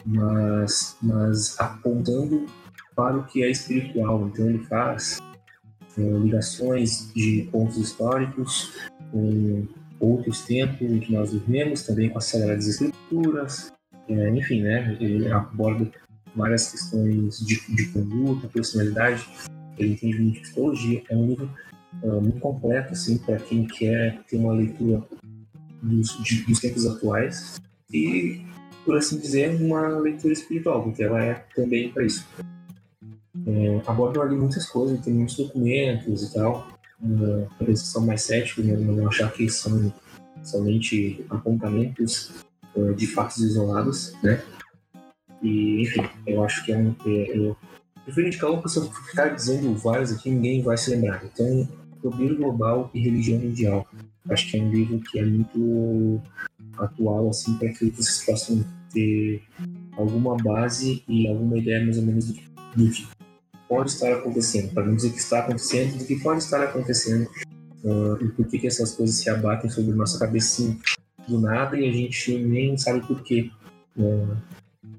mas, 0.04 0.96
mas 1.02 1.58
apontando 1.58 2.46
para 2.94 3.16
o 3.16 3.24
que 3.24 3.42
é 3.42 3.50
espiritual. 3.50 4.28
Então 4.28 4.48
ele 4.48 4.64
faz 4.64 5.18
ligações 6.00 7.12
de 7.14 7.48
pontos 7.50 7.76
históricos 7.76 8.72
com 9.10 9.66
outros 10.00 10.42
tempos 10.42 10.90
em 10.90 10.98
que 10.98 11.12
nós 11.12 11.32
vivemos, 11.32 11.82
também 11.82 12.08
com 12.08 12.18
as 12.18 12.24
Sagradas 12.24 12.66
Escrituras, 12.66 13.72
eh, 14.08 14.30
enfim, 14.30 14.62
né? 14.62 14.96
Ele 15.00 15.30
aborda 15.30 15.90
várias 16.34 16.70
questões 16.70 17.38
de, 17.38 17.60
de 17.74 17.86
conduta, 17.88 18.48
personalidade, 18.48 19.26
ele 19.78 19.92
entende 19.92 20.18
muito 20.18 20.34
de 20.36 20.40
psicologia. 20.40 21.02
É 21.08 21.16
um 21.16 21.26
livro 21.26 21.50
ah, 22.02 22.20
muito 22.20 22.40
completo, 22.40 22.92
assim, 22.92 23.18
para 23.18 23.36
quem 23.36 23.66
quer 23.66 24.20
ter 24.28 24.38
uma 24.38 24.52
leitura 24.54 25.02
dos, 25.82 26.22
de- 26.22 26.42
dos 26.44 26.58
tempos 26.58 26.86
atuais 26.86 27.60
e, 27.92 28.40
por 28.84 28.96
assim 28.96 29.18
dizer, 29.18 29.54
uma 29.60 29.86
leitura 29.98 30.32
espiritual, 30.32 30.82
porque 30.82 31.02
ela 31.02 31.22
é 31.22 31.34
também 31.54 31.92
para 31.92 32.04
isso. 32.04 32.26
É, 33.46 33.82
abordam 33.86 34.22
ali 34.22 34.36
muitas 34.36 34.66
coisas, 34.68 35.00
tem 35.00 35.14
muitos 35.14 35.36
documentos 35.36 36.22
e 36.22 36.34
tal, 36.34 36.68
para 37.58 37.66
eles 37.66 37.82
que 37.82 37.88
são 37.88 38.06
mais 38.06 38.22
céticos, 38.22 38.64
né, 38.64 38.76
não 38.76 39.08
achar 39.08 39.32
que 39.32 39.48
são 39.48 39.92
somente 40.42 41.24
apontamentos 41.30 42.30
uh, 42.74 42.94
de 42.94 43.06
fatos 43.06 43.38
isolados, 43.38 44.14
né? 44.22 44.42
E, 45.42 45.82
enfim, 45.82 46.02
eu 46.26 46.44
acho 46.44 46.64
que 46.64 46.72
é 46.72 46.78
um. 46.78 46.94
É, 47.04 47.36
eu 47.36 47.56
prefiro 48.04 48.26
indicar 48.28 48.50
um, 48.50 48.60
porque 48.60 48.78
eu 48.78 48.84
ficar 48.84 49.28
dizendo 49.30 49.74
vários 49.76 50.12
aqui, 50.12 50.30
ninguém 50.30 50.62
vai 50.62 50.76
se 50.76 50.90
lembrar. 50.90 51.24
Então, 51.24 51.68
Poder 52.00 52.34
Global 52.36 52.90
e 52.94 53.00
Religião 53.00 53.38
Mundial. 53.38 53.86
Acho 54.30 54.50
que 54.50 54.58
é 54.58 54.62
um 54.62 54.70
livro 54.70 55.00
que 55.00 55.18
é 55.18 55.24
muito 55.24 56.20
atual, 56.78 57.28
assim, 57.28 57.56
para 57.58 57.68
que 57.70 57.90
vocês 57.90 58.24
possam 58.24 58.64
ter 58.92 59.42
alguma 59.96 60.36
base 60.36 61.02
e 61.08 61.26
alguma 61.28 61.58
ideia 61.58 61.84
mais 61.84 61.98
ou 61.98 62.04
menos 62.04 62.26
do 62.26 62.34
que 62.34 62.44
pode 63.72 63.90
estar 63.90 64.12
acontecendo, 64.12 64.70
para 64.74 64.84
não 64.84 64.94
dizer 64.94 65.12
que 65.12 65.18
está 65.18 65.38
acontecendo, 65.38 65.96
do 65.96 66.04
que 66.04 66.20
pode 66.20 66.42
estar 66.42 66.62
acontecendo 66.62 67.26
uh, 67.82 68.22
e 68.22 68.28
por 68.28 68.46
que, 68.46 68.58
que 68.58 68.66
essas 68.66 68.94
coisas 68.94 69.16
se 69.16 69.30
abatem 69.30 69.70
sobre 69.70 69.94
nossa 69.94 70.22
assim, 70.26 70.78
do 71.26 71.40
nada 71.40 71.78
e 71.78 71.88
a 71.88 71.92
gente 71.92 72.36
nem 72.36 72.76
sabe 72.76 73.00
por 73.06 73.22
quê. 73.22 73.50
Uh, 73.96 74.36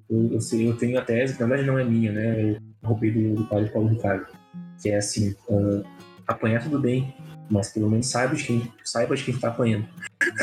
eu, 0.09 0.33
eu, 0.33 0.41
sei, 0.41 0.67
eu, 0.67 0.75
tenho 0.75 0.97
a 0.97 1.03
tese, 1.03 1.35
que 1.35 1.41
na 1.41 1.47
verdade 1.47 1.67
não 1.67 1.77
é 1.77 1.83
minha, 1.83 2.11
né? 2.11 2.41
Eu 2.41 2.57
roubei 2.83 3.11
do, 3.11 3.35
do 3.35 3.45
padre 3.45 3.69
Paulo 3.69 3.89
Ricardo, 3.89 4.25
que 4.81 4.89
é 4.89 4.97
assim, 4.97 5.35
uh, 5.49 5.85
apanhar 6.25 6.63
tudo 6.63 6.79
bem, 6.79 7.15
mas 7.51 7.71
pelo 7.71 7.91
menos 7.91 8.07
saiba 8.07 8.35
de 8.35 8.43
quem, 8.43 8.73
saiba 8.83 9.15
de 9.15 9.23
quem 9.23 9.35
está 9.35 9.49
apanhando. 9.49 9.87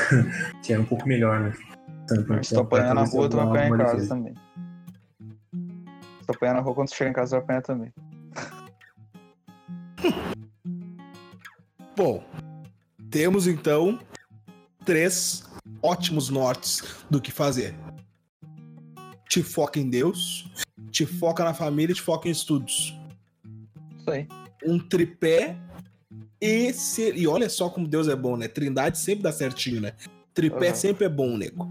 que 0.62 0.72
é 0.72 0.78
um 0.78 0.84
pouco 0.84 1.08
melhor, 1.08 1.40
né? 1.40 1.52
Tanto, 2.06 2.44
se 2.44 2.54
tu 2.54 2.60
apanhar 2.60 2.94
na 2.94 3.02
rua, 3.02 3.28
tu 3.28 3.36
vai 3.36 3.46
apanhar 3.46 3.68
em 3.68 3.76
casa 3.76 4.08
também. 4.08 4.34
Se 6.20 6.26
tu 6.26 6.30
apanhar 6.32 6.54
na 6.54 6.60
rua, 6.60 6.74
quando 6.76 6.88
tu 6.90 6.94
chegar 6.94 7.10
em 7.10 7.14
casa, 7.14 7.36
vai 7.36 7.42
apanhar 7.42 7.62
também. 7.62 7.92
Bom, 11.96 12.24
temos 13.10 13.46
então 13.46 13.98
três 14.84 15.44
ótimos 15.82 16.28
nortes 16.30 16.82
do 17.10 17.20
que 17.20 17.30
fazer. 17.30 17.74
Te 19.28 19.42
foca 19.42 19.78
em 19.78 19.88
Deus, 19.88 20.50
te 20.90 21.06
foca 21.06 21.44
na 21.44 21.54
família 21.54 21.92
e 21.92 21.96
te 21.96 22.02
foca 22.02 22.28
em 22.28 22.32
estudos. 22.32 22.96
Isso 23.98 24.10
aí. 24.10 24.26
Um 24.64 24.78
tripé 24.78 25.56
e 26.40 26.72
ser... 26.72 27.16
E 27.16 27.26
olha 27.26 27.48
só 27.48 27.68
como 27.68 27.86
Deus 27.86 28.08
é 28.08 28.16
bom, 28.16 28.36
né? 28.36 28.48
Trindade 28.48 28.98
sempre 28.98 29.22
dá 29.22 29.32
certinho, 29.32 29.80
né? 29.80 29.92
Tripé 30.34 30.70
uhum. 30.70 30.76
sempre 30.76 31.04
é 31.04 31.08
bom, 31.08 31.36
nego. 31.36 31.70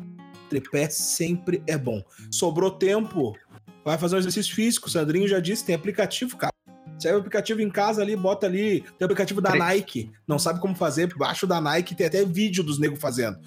Tripé 0.49 0.89
sempre 0.89 1.61
é 1.67 1.77
bom. 1.77 2.03
Sobrou 2.31 2.71
tempo, 2.71 3.35
vai 3.83 3.97
fazer 3.97 4.15
um 4.15 4.19
exercício 4.19 4.55
físico. 4.55 4.87
O 4.87 4.91
Sandrinho 4.91 5.27
já 5.27 5.39
disse, 5.39 5.65
tem 5.65 5.75
aplicativo, 5.75 6.37
cara. 6.37 6.53
Sai 6.99 7.13
o 7.13 7.17
aplicativo 7.17 7.61
em 7.61 7.69
casa 7.69 8.01
ali, 8.01 8.15
bota 8.15 8.45
ali. 8.45 8.81
Tem 8.81 9.01
o 9.01 9.05
aplicativo 9.05 9.41
da 9.41 9.55
Nike. 9.55 10.11
Não 10.27 10.37
sabe 10.37 10.59
como 10.59 10.75
fazer, 10.75 11.11
baixo 11.15 11.47
da 11.47 11.61
Nike 11.61 11.95
tem 11.95 12.07
até 12.07 12.25
vídeo 12.25 12.63
dos 12.63 12.77
negros 12.77 12.99
fazendo. 12.99 13.39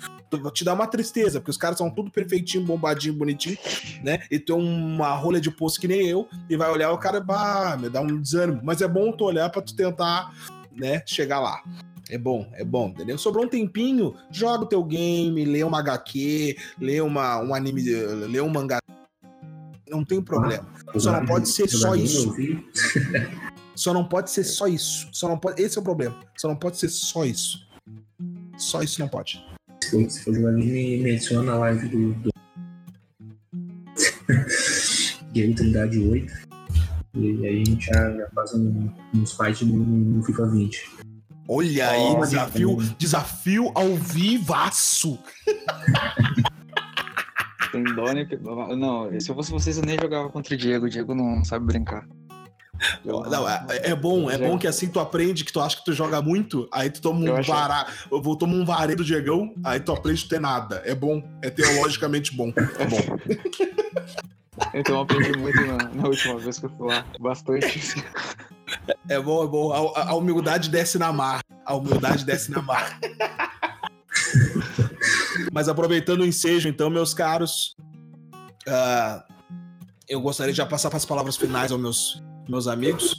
Te 0.53 0.65
dá 0.65 0.73
uma 0.73 0.87
tristeza, 0.87 1.39
porque 1.39 1.51
os 1.51 1.59
caras 1.59 1.77
são 1.77 1.91
tudo 1.91 2.11
perfeitinho, 2.11 2.65
bombadinho, 2.65 3.15
bonitinho, 3.15 3.59
né? 4.03 4.21
E 4.31 4.39
tem 4.39 4.57
uma 4.57 5.15
rolha 5.15 5.41
de 5.41 5.51
poço 5.51 5.79
que 5.79 5.87
nem 5.87 6.09
eu, 6.09 6.27
e 6.49 6.57
vai 6.57 6.71
olhar 6.71 6.91
o 6.91 6.99
cara, 6.99 7.21
bah, 7.21 7.77
me 7.79 7.91
dá 7.91 8.01
um 8.01 8.19
desânimo. 8.19 8.61
Mas 8.65 8.81
é 8.81 8.89
bom 8.89 9.13
tu 9.13 9.25
olhar 9.25 9.51
pra 9.51 9.61
tu 9.61 9.77
tentar, 9.77 10.33
né, 10.75 11.03
chegar 11.07 11.39
lá. 11.39 11.63
É 12.11 12.19
bom, 12.19 12.47
é 12.55 12.65
bom, 12.65 12.89
entendeu? 12.89 13.17
Sobrou 13.17 13.45
um 13.45 13.49
tempinho, 13.49 14.15
joga 14.31 14.65
o 14.65 14.69
teu 14.69 14.83
game, 14.85 15.45
lê 15.45 15.63
uma 15.63 15.79
HQ, 15.79 16.57
lê 16.79 17.01
uma, 17.01 17.39
um 17.39 17.55
anime, 17.55 17.83
lê 17.83 18.41
um 18.41 18.49
mangá 18.49 18.82
não 19.93 20.05
tem 20.05 20.21
problema. 20.21 20.67
Só 20.97 21.13
não 21.13 21.27
pode 21.27 21.49
ser 21.49 21.69
só 21.69 21.95
isso. 21.95 22.35
Só 23.75 23.95
não 23.95 24.05
pode 24.05 24.31
ser 24.31 24.45
só 24.45 24.67
isso. 24.67 25.09
Só 25.13 25.29
não 25.29 25.39
pode. 25.39 25.63
Esse 25.63 25.79
é 25.79 25.81
o 25.81 25.85
problema. 25.85 26.15
Só 26.37 26.47
não 26.49 26.57
pode 26.57 26.77
ser 26.77 26.91
só 26.91 27.25
isso. 27.25 27.67
Só 28.57 28.83
isso 28.83 29.01
não 29.01 29.09
pode. 29.09 29.43
Se 29.81 30.25
for 30.25 30.35
jogar 30.35 30.53
me 30.53 30.99
menciona 30.99 31.53
a 31.53 31.59
live 31.59 31.89
do. 31.89 32.13
do... 32.15 32.31
Game 35.33 35.55
Trindade 35.55 35.99
8. 35.99 36.33
E 37.15 37.47
aí 37.47 37.63
a 37.63 37.65
gente 37.65 37.87
já, 37.87 38.11
já 38.11 38.29
faz 38.35 38.55
um, 38.55 38.91
uns 39.15 39.33
fights 39.33 39.63
no, 39.63 39.77
no 39.77 40.23
FIFA 40.23 40.47
20. 40.49 40.91
Olha 41.49 41.91
aí, 41.91 42.21
desafio, 42.21 42.77
desafio 42.99 43.73
ao 43.75 43.97
vivaço. 43.97 45.19
Tem 47.73 47.83
Doni. 47.83 48.29
Não, 48.77 49.21
se 49.21 49.31
eu 49.31 49.35
fosse 49.35 49.51
vocês, 49.51 49.79
eu 49.79 49.85
nem 49.85 49.99
jogava 49.99 50.29
contra 50.29 50.55
o 50.55 50.57
Diego. 50.57 50.87
O 50.87 50.91
Diego 50.91 51.15
não 51.15 51.43
sabe 51.43 51.65
brincar. 51.65 52.07
Não, 53.05 53.49
é, 53.49 53.91
é, 53.91 53.95
bom, 53.95 54.31
é 54.31 54.37
bom 54.37 54.59
que 54.59 54.67
assim 54.67 54.89
tu 54.89 54.99
aprende 54.99 55.45
que 55.45 55.53
tu 55.53 55.61
acha 55.61 55.77
que 55.77 55.85
tu 55.85 55.93
joga 55.93 56.21
muito, 56.21 56.69
aí 56.73 56.91
tu 56.91 57.01
toma 57.01 57.21
um 57.21 57.43
vará, 57.43 57.87
eu 58.11 58.21
vou 58.21 58.35
tomar 58.37 58.55
um 58.55 58.65
vareio 58.65 58.97
do 58.97 59.05
Diegão, 59.05 59.55
aí 59.65 59.79
tu 59.79 59.93
aprende 59.93 60.25
a 60.27 60.29
ter 60.29 60.41
nada. 60.41 60.83
É 60.85 60.95
bom, 60.95 61.23
é 61.43 61.51
teologicamente 61.51 62.35
bom. 62.37 62.53
É 62.79 62.87
bom. 62.87 62.99
Então 64.75 64.97
eu 64.97 65.03
aprendi 65.03 65.39
muito 65.39 65.61
na, 65.65 65.77
na, 65.95 66.09
última 66.09 66.39
vez 66.39 66.59
que 66.59 66.67
eu 66.67 66.71
fui 66.71 66.89
lá, 66.89 67.05
bastante. 67.21 68.05
É 69.09 69.21
bom, 69.21 69.45
é 69.45 69.47
bom. 69.47 69.73
A, 69.73 70.11
a 70.11 70.15
humildade 70.15 70.69
desce 70.69 70.99
na 70.99 71.13
mar. 71.13 71.41
A 71.65 71.75
humildade 71.75 72.25
desce 72.25 72.51
na 72.51 72.61
mar. 72.61 72.99
Mas 75.53 75.69
aproveitando 75.69 76.21
o 76.21 76.27
ensejo, 76.27 76.69
então, 76.69 76.91
meus 76.91 77.15
caros, 77.15 77.75
uh, 78.67 79.23
eu 80.09 80.21
gostaria 80.21 80.53
de 80.53 80.57
já 80.57 80.67
passar 80.67 80.89
para 80.91 80.97
as 80.97 81.05
palavras 81.05 81.37
finais 81.37 81.73
aos 81.73 81.81
meus, 81.81 82.23
meus 82.49 82.67
amigos, 82.67 83.13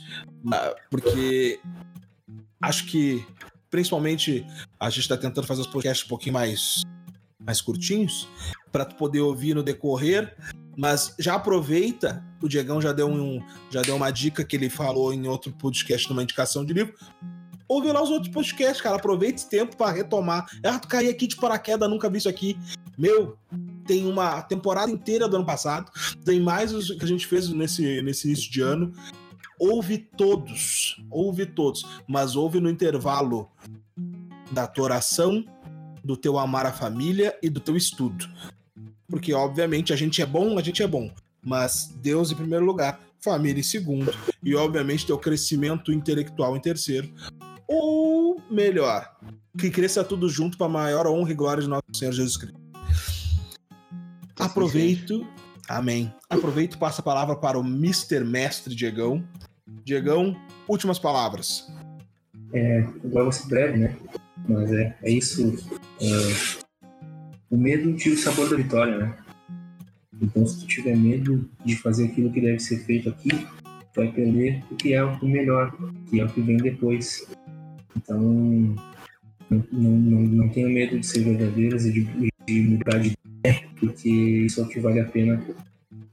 uh, 0.46 0.76
porque 0.90 1.60
acho 2.62 2.86
que, 2.86 3.26
principalmente, 3.70 4.46
a 4.80 4.90
gente 4.90 5.02
está 5.02 5.18
tentando 5.18 5.48
fazer 5.48 5.62
os 5.62 5.68
podcasts 5.68 6.06
um 6.06 6.10
pouquinho 6.10 6.34
mais, 6.34 6.84
mais 7.40 7.62
curtinhos, 7.62 8.28
para 8.72 8.86
poder 8.86 9.22
ouvir 9.22 9.54
no 9.54 9.64
decorrer, 9.64 10.36
mas 10.78 11.16
já 11.20 11.36
aproveita, 11.36 12.24
o 12.42 12.48
Diegão 12.48 12.82
já 12.82 12.92
deu, 12.92 13.08
um, 13.08 13.40
já 13.70 13.82
deu 13.82 13.96
uma 13.96 14.10
dica 14.12 14.44
que 14.44 14.56
ele 14.56 14.70
falou 14.70 15.14
em 15.14 15.28
outro 15.28 15.52
podcast, 15.54 16.10
numa 16.10 16.24
indicação 16.24 16.66
de 16.66 16.74
livro, 16.74 16.94
ouve 17.74 17.92
lá 17.92 18.02
os 18.02 18.10
outros 18.10 18.32
podcasts, 18.32 18.82
cara. 18.82 18.96
Aproveite 18.96 19.42
esse 19.42 19.50
tempo 19.50 19.76
para 19.76 19.92
retomar. 19.92 20.46
Ah, 20.64 20.80
tu 20.80 20.88
caí 20.88 21.10
aqui 21.10 21.28
de 21.28 21.36
paraquedas, 21.36 21.90
nunca 21.90 22.10
vi 22.10 22.20
isso 22.20 22.30
aqui. 22.30 22.58
Meu, 22.98 23.38
tem 23.86 24.06
uma 24.06 24.42
temporada 24.42 24.92
inteira 24.92 25.28
do 25.28 25.36
ano 25.36 25.46
passado, 25.46 25.92
tem 26.24 26.40
mais 26.40 26.72
os 26.72 26.92
que 26.92 27.04
a 27.04 27.08
gente 27.08 27.26
fez 27.26 27.50
nesse, 27.50 28.02
nesse 28.02 28.28
início 28.28 28.52
de 28.52 28.62
ano. 28.62 28.94
Ouve 29.60 29.98
todos, 29.98 31.02
ouve 31.10 31.46
todos, 31.46 31.86
mas 32.08 32.36
ouve 32.36 32.60
no 32.60 32.70
intervalo 32.70 33.50
da 34.52 34.68
tua 34.68 34.86
oração, 34.86 35.44
do 36.04 36.18
teu 36.18 36.38
amar 36.38 36.66
a 36.66 36.72
família 36.72 37.38
e 37.42 37.50
do 37.50 37.60
teu 37.60 37.76
estudo. 37.76 38.28
Porque, 39.08 39.34
obviamente, 39.34 39.94
a 39.94 39.96
gente 39.96 40.22
é 40.22 40.26
bom, 40.26 40.58
a 40.58 40.62
gente 40.62 40.84
é 40.84 40.88
bom, 40.88 41.10
mas 41.42 41.94
Deus 42.02 42.32
em 42.32 42.36
primeiro 42.36 42.66
lugar, 42.66 43.00
família 43.20 43.60
em 43.60 43.64
segundo, 43.64 44.14
e, 44.44 44.54
obviamente, 44.54 45.06
teu 45.06 45.18
crescimento 45.18 45.94
intelectual 45.94 46.58
em 46.58 46.60
terceiro, 46.60 47.14
ou 47.74 48.40
melhor, 48.52 49.12
que 49.58 49.72
cresça 49.72 50.04
tudo 50.04 50.30
junto 50.30 50.58
para 50.58 50.68
a 50.68 50.70
maior 50.70 51.08
honra 51.08 51.32
e 51.32 51.36
glória 51.36 51.64
de 51.64 51.70
nosso 51.70 51.84
Senhor 51.94 52.12
Jesus 52.12 52.38
Cristo. 52.38 52.62
Aproveito, 54.40 55.26
amém. 55.68 56.14
Aproveito 56.30 56.76
e 56.76 56.78
passo 56.78 57.02
a 57.02 57.04
palavra 57.04 57.36
para 57.36 57.58
o 57.58 57.66
Mr. 57.66 58.24
Mestre 58.24 58.76
Diegão. 58.76 59.24
Diegão, 59.84 60.36
últimas 60.68 61.00
palavras. 61.00 61.68
É, 62.54 62.82
agora 63.04 63.24
vou 63.24 63.32
ser 63.32 63.48
breve, 63.48 63.78
né? 63.80 63.98
Mas 64.48 64.72
é, 64.72 64.96
é 65.02 65.12
isso. 65.12 65.56
É, 66.00 66.64
o 67.50 67.58
medo 67.58 67.96
tira 67.96 68.16
o 68.16 68.18
sabor 68.18 68.50
da 68.50 68.56
vitória, 68.56 68.98
né? 68.98 69.18
Então, 70.22 70.46
se 70.46 70.60
tu 70.60 70.68
tiver 70.68 70.96
medo 70.96 71.50
de 71.66 71.76
fazer 71.78 72.06
aquilo 72.06 72.32
que 72.32 72.40
deve 72.40 72.60
ser 72.60 72.78
feito 72.86 73.10
aqui, 73.10 73.30
tu 73.30 73.96
vai 73.96 74.12
perder 74.12 74.64
o 74.72 74.76
que 74.76 74.94
é 74.94 75.04
o 75.04 75.26
melhor, 75.26 75.76
que 76.10 76.20
é 76.20 76.26
o 76.26 76.30
que 76.30 76.42
vem 76.42 76.58
depois. 76.58 77.28
Então, 77.96 78.20
não, 79.50 79.64
não, 79.72 80.22
não 80.22 80.50
tenho 80.50 80.70
medo 80.70 81.00
de 81.00 81.06
ser 81.06 81.24
verdadeiras 81.24 81.86
e 81.86 81.92
de, 81.92 82.30
de 82.46 82.62
mudar 82.62 83.00
de 83.00 83.14
ideia, 83.40 83.64
porque 83.80 84.10
isso 84.10 84.62
é 84.62 84.64
o 84.64 84.68
que 84.68 84.80
vale 84.80 85.00
a 85.00 85.06
pena 85.06 85.42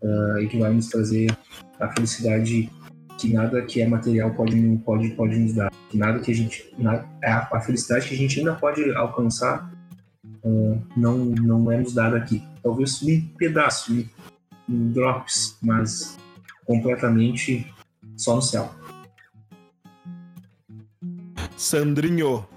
uh, 0.02 0.38
e 0.38 0.46
que 0.48 0.58
vai 0.58 0.72
nos 0.72 0.88
trazer 0.88 1.30
a 1.78 1.88
felicidade 1.88 2.70
que 3.18 3.32
nada 3.32 3.60
que 3.62 3.82
é 3.82 3.86
material 3.86 4.30
pode, 4.30 4.80
pode, 4.84 5.10
pode 5.10 5.38
nos 5.38 5.52
dar. 5.52 5.70
Que 5.90 5.98
nada 5.98 6.20
que 6.20 6.30
a 6.30 6.34
gente. 6.34 6.72
Nada, 6.78 7.06
a, 7.22 7.56
a 7.56 7.60
felicidade 7.60 8.08
que 8.08 8.14
a 8.14 8.18
gente 8.18 8.38
ainda 8.38 8.54
pode 8.54 8.82
alcançar 8.94 9.70
uh, 10.42 10.82
não, 10.96 11.18
não 11.18 11.70
é 11.70 11.78
nos 11.78 11.92
dada 11.92 12.16
aqui. 12.16 12.42
Talvez 12.62 13.02
um 13.02 13.26
pedaço, 13.36 13.92
um, 13.92 14.06
um 14.68 14.92
drops, 14.92 15.58
mas 15.60 16.16
completamente 16.64 17.66
só 18.16 18.36
no 18.36 18.42
céu. 18.42 18.79
Sandrinho. 21.60 22.48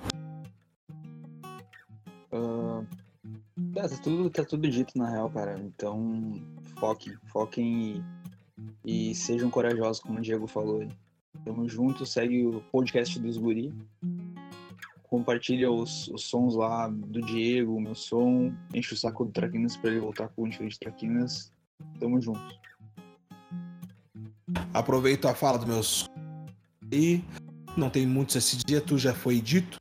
Uh, 2.32 2.88
tá, 3.76 3.90
tudo, 4.02 4.30
tá 4.30 4.46
tudo 4.46 4.70
dito 4.70 4.98
na 4.98 5.10
real, 5.10 5.30
cara. 5.30 5.60
Então, 5.60 6.32
foquem, 6.80 7.14
foquem 7.26 8.06
e, 8.86 9.10
e 9.10 9.14
sejam 9.14 9.50
corajosos, 9.50 10.02
como 10.02 10.20
o 10.20 10.22
Diego 10.22 10.48
falou. 10.48 10.88
Tamo 11.44 11.68
junto, 11.68 12.06
segue 12.06 12.46
o 12.46 12.62
podcast 12.72 13.20
dos 13.20 13.38
Guri. 13.38 13.74
Compartilha 15.10 15.70
os, 15.70 16.08
os 16.08 16.24
sons 16.24 16.56
lá 16.56 16.88
do 16.88 17.20
Diego, 17.24 17.76
o 17.76 17.82
meu 17.82 17.96
som. 17.96 18.54
Enche 18.74 18.94
o 18.94 18.98
saco 18.98 19.26
do 19.26 19.32
Traquinas 19.34 19.76
pra 19.76 19.92
ele 19.92 20.00
voltar 20.00 20.30
com 20.30 20.44
o 20.44 20.50
diferente 20.50 20.80
Traquinas. 20.80 21.52
Tamo 22.00 22.22
junto. 22.22 22.40
Aproveito 24.74 25.28
a 25.28 25.36
fala 25.36 25.58
dos 25.58 25.68
meus. 25.68 26.10
E 26.90 27.22
não 27.76 27.90
tem 27.90 28.06
muitos 28.06 28.36
esse 28.36 28.58
dia, 28.58 28.80
tu 28.80 28.98
já 28.98 29.14
foi 29.14 29.42
dito, 29.42 29.78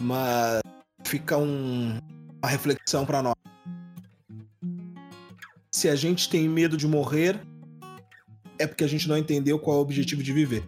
mas 0.00 0.60
fica 1.04 1.36
um, 1.36 1.98
uma 2.42 2.48
reflexão 2.48 3.04
para 3.04 3.22
nós. 3.22 3.34
Se 5.70 5.88
a 5.88 5.96
gente 5.96 6.28
tem 6.28 6.48
medo 6.48 6.76
de 6.76 6.86
morrer, 6.86 7.40
é 8.58 8.66
porque 8.66 8.84
a 8.84 8.88
gente 8.88 9.08
não 9.08 9.16
entendeu 9.16 9.58
qual 9.58 9.76
é 9.76 9.78
o 9.80 9.82
objetivo 9.82 10.22
de 10.22 10.32
viver. 10.32 10.64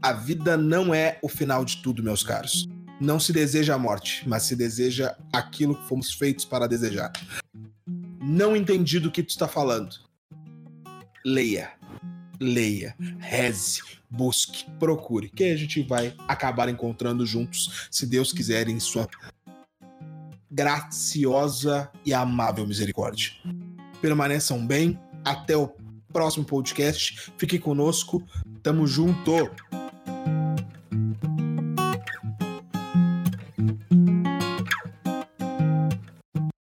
A 0.00 0.12
vida 0.12 0.56
não 0.56 0.94
é 0.94 1.18
o 1.22 1.28
final 1.28 1.64
de 1.64 1.82
tudo, 1.82 2.02
meus 2.02 2.22
caros. 2.22 2.68
Não 3.00 3.20
se 3.20 3.32
deseja 3.32 3.74
a 3.74 3.78
morte, 3.78 4.28
mas 4.28 4.44
se 4.44 4.56
deseja 4.56 5.16
aquilo 5.32 5.74
que 5.74 5.88
fomos 5.88 6.12
feitos 6.12 6.44
para 6.44 6.66
desejar. 6.66 7.12
Não 8.20 8.56
entendi 8.56 8.98
do 9.00 9.10
que 9.10 9.22
tu 9.22 9.30
está 9.30 9.46
falando. 9.46 9.94
Leia. 11.24 11.77
Leia, 12.40 12.94
reze, 13.18 13.82
busque, 14.08 14.64
procure, 14.78 15.28
que 15.28 15.44
a 15.44 15.56
gente 15.56 15.82
vai 15.82 16.14
acabar 16.26 16.68
encontrando 16.68 17.26
juntos, 17.26 17.88
se 17.90 18.06
Deus 18.06 18.32
quiser, 18.32 18.68
em 18.68 18.78
sua 18.78 19.08
graciosa 20.50 21.90
e 22.04 22.14
amável 22.14 22.66
misericórdia. 22.66 23.32
Permaneçam 24.00 24.66
bem, 24.66 24.98
até 25.24 25.56
o 25.56 25.68
próximo 26.12 26.44
podcast. 26.44 27.32
Fique 27.36 27.58
conosco, 27.58 28.22
tamo 28.62 28.86
junto! 28.86 29.50